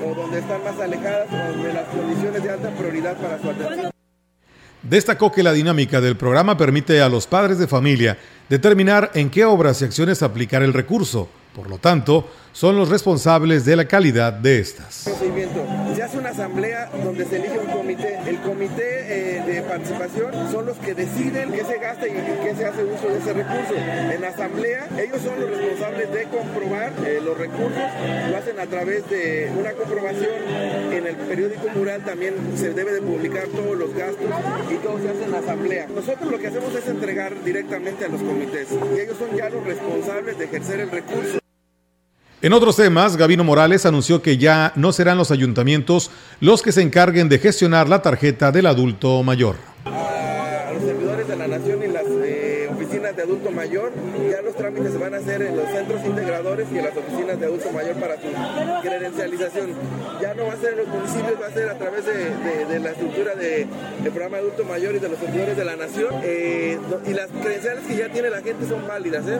[0.02, 3.93] o donde están más alejadas o de las condiciones de alta prioridad para su atención.
[4.88, 8.18] Destacó que la dinámica del programa permite a los padres de familia
[8.50, 11.28] determinar en qué obras y acciones aplicar el recurso.
[11.54, 14.94] Por lo tanto, son los responsables de la calidad de estas.
[14.94, 18.18] Se hace una asamblea donde se elige un comité.
[18.26, 22.64] El comité eh, de participación son los que deciden qué se gasta y qué se
[22.64, 23.74] hace uso de ese recurso.
[23.74, 27.82] En la asamblea, ellos son los responsables de comprobar eh, los recursos.
[28.30, 30.30] Lo hacen a través de una comprobación.
[30.92, 34.30] En el periódico mural también se debe de publicar todos los gastos
[34.70, 35.88] y todo se hace en la asamblea.
[35.88, 39.64] Nosotros lo que hacemos es entregar directamente a los comités y ellos son ya los
[39.64, 41.43] responsables de ejercer el recurso.
[42.44, 46.82] En otros temas, Gabino Morales anunció que ya no serán los ayuntamientos los que se
[46.82, 49.56] encarguen de gestionar la tarjeta del adulto mayor.
[49.86, 53.92] A los servidores de la nación y las eh, oficinas de adulto mayor,
[54.30, 57.40] ya los trámites se van a hacer en los centros integradores y en las oficinas
[57.40, 59.70] de adulto mayor para su credencialización.
[60.20, 62.90] Ya no va a ser en los municipios, va a ser a través de, la
[62.90, 63.66] estructura de-
[64.02, 66.14] del programa de adulto mayor y de los servidores de la nación.
[66.22, 69.24] Eh, y las credenciales que ya tiene la gente son válidas.
[69.28, 69.38] ¿eh?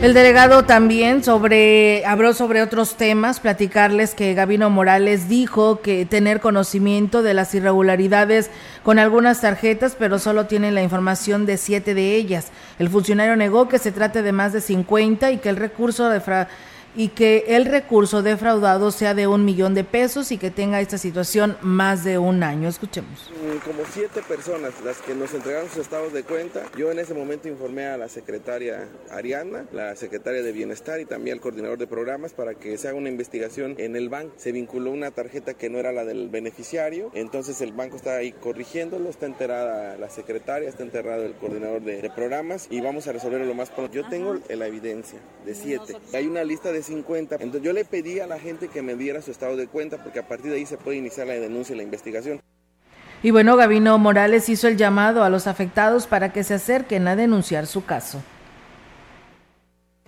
[0.00, 6.40] El delegado también sobre habló sobre otros temas, platicarles que Gabino Morales dijo que tener
[6.40, 8.50] conocimiento de las irregularidades
[8.82, 12.46] con algunas tarjetas, pero solo tiene la información de siete de ellas.
[12.78, 16.20] El funcionario negó que se trate de más de 50 y que el recurso de
[16.94, 20.98] y que el recurso defraudado sea de un millón de pesos y que tenga esta
[20.98, 22.68] situación más de un año.
[22.68, 23.30] Escuchemos.
[23.30, 26.62] Mm, como siete personas las que nos entregaron sus estados de cuenta.
[26.76, 31.36] Yo en ese momento informé a la secretaria Ariana, la secretaria de Bienestar y también
[31.36, 34.34] al coordinador de programas para que se haga una investigación en el banco.
[34.36, 38.32] Se vinculó una tarjeta que no era la del beneficiario, entonces el banco está ahí
[38.32, 43.12] corrigiéndolo, está enterada la secretaria, está enterrado el coordinador de, de programas y vamos a
[43.12, 43.92] resolverlo lo más pronto.
[43.92, 45.96] Yo tengo la evidencia de siete.
[46.12, 47.36] Hay una lista de 50.
[47.36, 50.18] Entonces yo le pedí a la gente que me diera su estado de cuenta porque
[50.18, 52.40] a partir de ahí se puede iniciar la denuncia y la investigación.
[53.22, 57.16] Y bueno, Gabino Morales hizo el llamado a los afectados para que se acerquen a
[57.16, 58.22] denunciar su caso.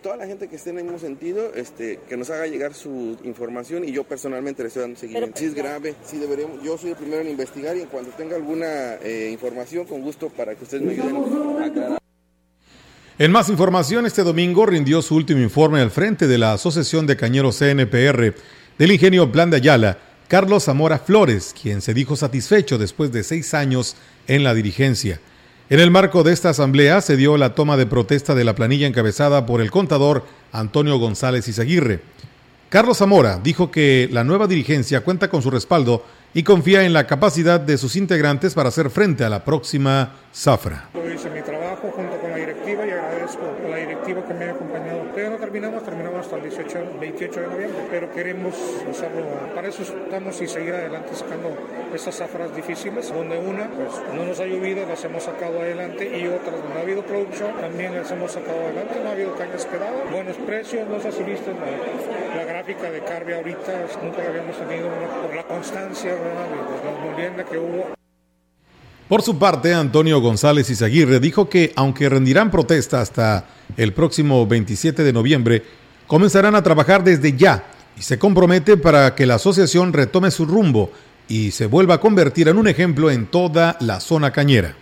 [0.02, 3.18] Toda la gente que esté en el mismo sentido, este, que nos haga llegar su
[3.22, 5.38] información y yo personalmente le estoy dando seguimiento.
[5.38, 8.34] Si es grave, sí deberíamos, yo soy el primero en investigar y en cuanto tenga
[8.34, 11.16] alguna eh, información, con gusto para que ustedes me ayuden
[11.62, 12.02] a aclarar.
[13.18, 17.16] En más información, este domingo rindió su último informe al frente de la Asociación de
[17.16, 18.34] Cañeros CNPR
[18.78, 19.98] del ingenio Plan de Ayala,
[20.28, 23.96] Carlos Zamora Flores, quien se dijo satisfecho después de seis años
[24.28, 25.20] en la dirigencia.
[25.68, 28.86] En el marco de esta asamblea se dio la toma de protesta de la planilla
[28.86, 32.00] encabezada por el contador Antonio González Izaguirre.
[32.70, 37.06] Carlos Zamora dijo que la nueva dirigencia cuenta con su respaldo y confía en la
[37.06, 40.88] capacidad de sus integrantes para hacer frente a la próxima zafra.
[41.72, 45.00] Trabajo junto con la directiva y agradezco a la directiva que me ha acompañado.
[45.10, 48.54] Todavía no terminamos, terminamos hasta el 18, 28 de noviembre, pero queremos
[48.90, 49.24] hacerlo.
[49.54, 51.56] Para eso estamos y seguir adelante sacando
[51.94, 56.26] estas zafras difíciles, donde una pues, no nos ha llovido, las hemos sacado adelante y
[56.26, 59.00] otras donde ha habido producción también las hemos sacado adelante.
[59.02, 63.00] No ha habido cañas quedadas, buenos precios, no sé si viste la, la gráfica de
[63.00, 65.22] Carve ahorita, nunca la habíamos tenido ¿no?
[65.22, 68.01] por la constancia de, de la molienda que hubo.
[69.12, 73.44] Por su parte, Antonio González Izaguirre dijo que, aunque rendirán protesta hasta
[73.76, 75.62] el próximo 27 de noviembre,
[76.06, 77.62] comenzarán a trabajar desde ya
[77.94, 80.92] y se compromete para que la asociación retome su rumbo
[81.28, 84.76] y se vuelva a convertir en un ejemplo en toda la zona cañera.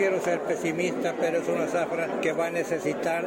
[0.00, 3.22] Quiero ser pesimista, pero es una zafra que va a necesitar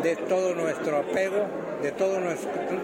[0.00, 1.44] de todo nuestro apego,
[1.82, 2.22] de todos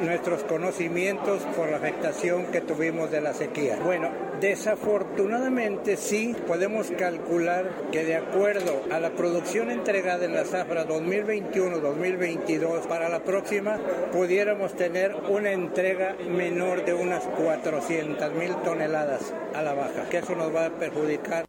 [0.03, 3.78] nuestros conocimientos por la afectación que tuvimos de la sequía.
[3.85, 4.09] Bueno,
[4.41, 12.89] desafortunadamente sí podemos calcular que de acuerdo a la producción entregada en la zafra 2021-2022
[12.89, 13.78] para la próxima
[14.11, 20.35] pudiéramos tener una entrega menor de unas 400 mil toneladas a la baja, que eso
[20.35, 21.45] nos va a perjudicar.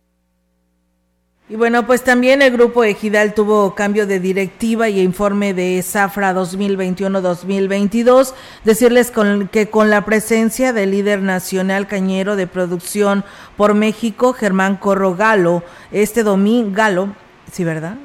[1.51, 6.33] Y bueno, pues también el grupo Ejidal tuvo cambio de directiva y informe de Zafra
[6.33, 8.33] 2021-2022.
[8.63, 13.25] Decirles con, que con la presencia del líder nacional cañero de producción
[13.57, 17.13] por México, Germán Corro Galo, este domingo, Galo,
[17.51, 17.97] sí, ¿verdad?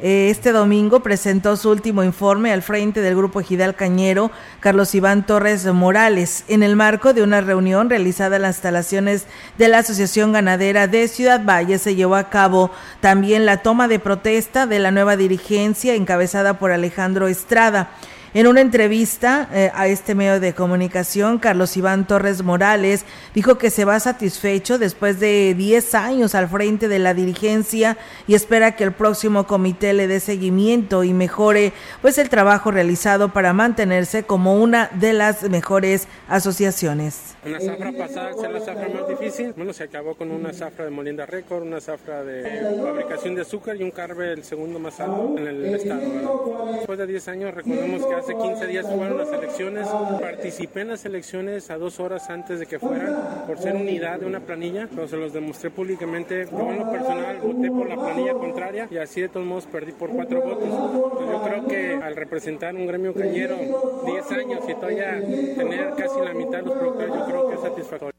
[0.00, 5.24] Eh, este domingo presentó su último informe al frente del Grupo Ejidal Cañero, Carlos Iván
[5.24, 9.26] Torres Morales, en el marco de una reunión realizada en las instalaciones
[9.56, 11.78] de la Asociación Ganadera de Ciudad Valle.
[11.78, 16.72] Se llevó a cabo también la toma de protesta de la nueva dirigencia encabezada por
[16.72, 17.90] Alejandro Estrada.
[18.36, 23.70] En una entrevista eh, a este medio de comunicación, Carlos Iván Torres Morales dijo que
[23.70, 28.82] se va satisfecho después de 10 años al frente de la dirigencia y espera que
[28.82, 31.72] el próximo comité le dé seguimiento y mejore
[32.02, 37.36] pues el trabajo realizado para mantenerse como una de las mejores asociaciones.
[37.46, 40.90] Una zafra pasada ser la zafra más difícil, bueno, se acabó con una zafra de
[40.90, 45.36] Molienda Récord, una zafra de fabricación de azúcar y un carbe el segundo más alto
[45.38, 46.00] en el estado.
[46.78, 49.86] Después de 10 años, recordemos que hace 15 días fueron las elecciones,
[50.18, 54.26] participé en las elecciones a dos horas antes de que fueran, por ser unidad de
[54.26, 56.48] una planilla, pero se los demostré públicamente.
[56.50, 59.92] Yo en lo personal voté por la planilla contraria y así de todos modos perdí
[59.92, 60.68] por cuatro votos.
[60.68, 63.56] Yo creo que al representar un gremio cañero
[64.06, 67.60] 10 años y todavía tener casi la mitad de los productores, yo creo que es
[67.60, 68.13] satisfactorio.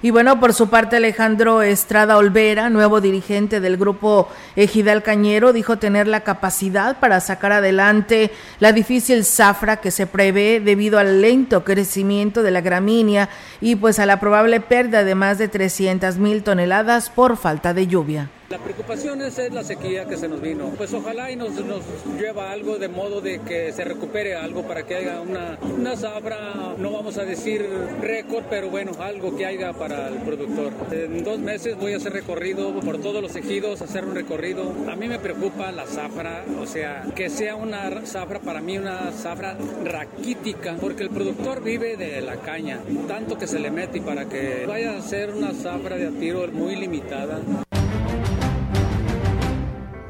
[0.00, 5.78] Y bueno, por su parte Alejandro Estrada Olvera, nuevo dirigente del grupo Ejidal Cañero, dijo
[5.78, 8.30] tener la capacidad para sacar adelante
[8.60, 13.28] la difícil zafra que se prevé debido al lento crecimiento de la gramínea
[13.60, 17.88] y pues a la probable pérdida de más de 300 mil toneladas por falta de
[17.88, 18.30] lluvia.
[18.50, 20.70] La preocupación es, es, la sequía que se nos vino.
[20.78, 21.82] Pues ojalá y nos, nos
[22.18, 26.74] lleva algo de modo de que se recupere algo para que haya una, una zafra,
[26.78, 27.68] no vamos a decir
[28.00, 30.72] récord, pero bueno, algo que haya para el productor.
[30.90, 34.72] En dos meses voy a hacer recorrido por todos los ejidos, hacer un recorrido.
[34.90, 39.12] A mí me preocupa la zafra, o sea, que sea una zafra, para mí una
[39.12, 44.00] zafra raquítica, porque el productor vive de la caña, tanto que se le mete y
[44.00, 47.40] para que vaya a ser una zafra de a tiro muy limitada.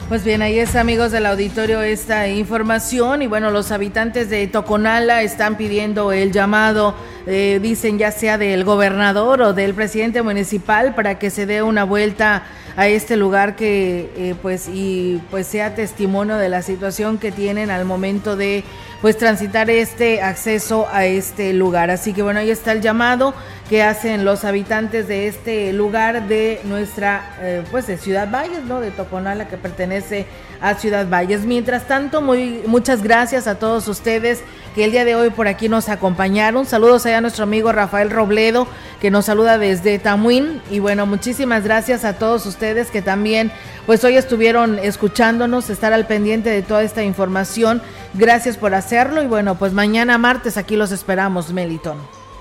[0.08, 3.20] Pues bien, ahí es amigos del auditorio esta información.
[3.20, 6.94] Y bueno, los habitantes de Toconala están pidiendo el llamado,
[7.30, 11.84] eh, dicen ya sea del gobernador o del presidente municipal para que se dé una
[11.84, 17.30] vuelta a este lugar que eh, pues y pues sea testimonio de la situación que
[17.30, 18.64] tienen al momento de
[19.02, 21.90] pues transitar este acceso a este lugar.
[21.90, 23.34] Así que bueno, ahí está el llamado
[23.68, 28.80] que hacen los habitantes de este lugar de nuestra, eh, pues de Ciudad Valles, ¿no?
[28.80, 30.26] De Toconala, que pertenece
[30.60, 31.44] a Ciudad Valles.
[31.44, 34.42] Mientras tanto, muy, muchas gracias a todos ustedes
[34.82, 36.66] el día de hoy por aquí nos acompañaron.
[36.66, 38.66] Saludos allá a nuestro amigo Rafael Robledo,
[39.00, 40.62] que nos saluda desde Tamuín.
[40.70, 43.50] Y bueno, muchísimas gracias a todos ustedes que también,
[43.86, 47.82] pues hoy estuvieron escuchándonos, estar al pendiente de toda esta información.
[48.14, 49.22] Gracias por hacerlo.
[49.22, 51.98] Y bueno, pues mañana martes aquí los esperamos, Meliton.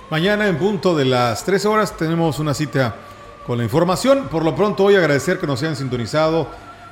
[0.09, 2.95] Mañana en punto de las 13 horas tenemos una cita
[3.45, 4.27] con la información.
[4.29, 6.47] Por lo pronto hoy agradecer que nos hayan sintonizado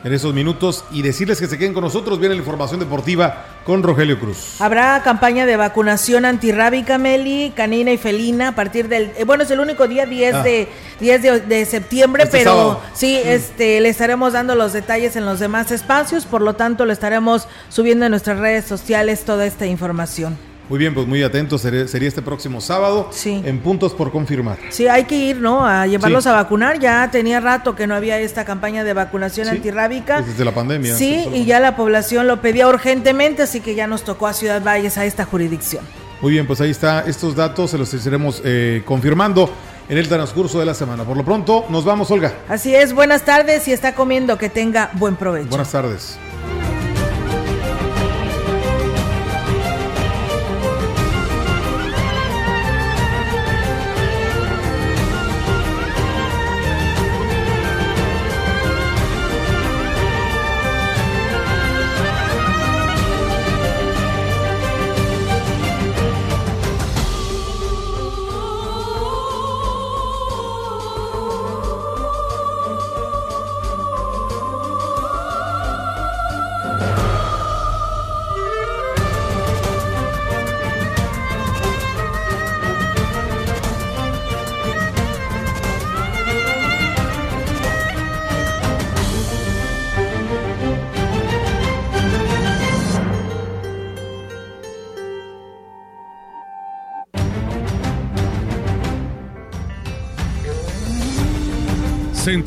[0.05, 2.19] en esos minutos y decirles que se queden con nosotros.
[2.19, 4.61] Viene la información deportiva con Rogelio Cruz.
[4.61, 9.11] Habrá campaña de vacunación antirrábica, Meli, canina y felina a partir del...
[9.17, 10.43] Eh, bueno, es el único día 10, ah.
[10.43, 10.67] de,
[10.99, 12.81] 10 de, de septiembre, este pero sábado.
[12.93, 13.27] sí, mm.
[13.29, 16.27] este, le estaremos dando los detalles en los demás espacios.
[16.27, 20.37] Por lo tanto, le estaremos subiendo en nuestras redes sociales toda esta información.
[20.69, 21.61] Muy bien, pues muy atentos.
[21.61, 23.09] Sería, este próximo sábado.
[23.11, 23.41] Sí.
[23.45, 24.57] En puntos por confirmar.
[24.69, 25.65] Sí, hay que ir, ¿no?
[25.65, 26.29] A llevarlos sí.
[26.29, 26.79] a vacunar.
[26.79, 29.55] Ya tenía rato que no había esta campaña de vacunación sí.
[29.55, 30.15] antirrábica.
[30.15, 30.95] Pues desde la pandemia.
[30.95, 34.63] Sí, y ya la población lo pedía urgentemente, así que ya nos tocó a Ciudad
[34.63, 35.83] Valles, a esta jurisdicción.
[36.21, 37.01] Muy bien, pues ahí está.
[37.01, 39.49] Estos datos se los estaremos eh, confirmando
[39.87, 41.03] en el transcurso de la semana.
[41.03, 42.33] Por lo pronto, nos vamos, Olga.
[42.49, 45.49] Así es, buenas tardes y está comiendo, que tenga buen provecho.
[45.49, 46.17] Buenas tardes.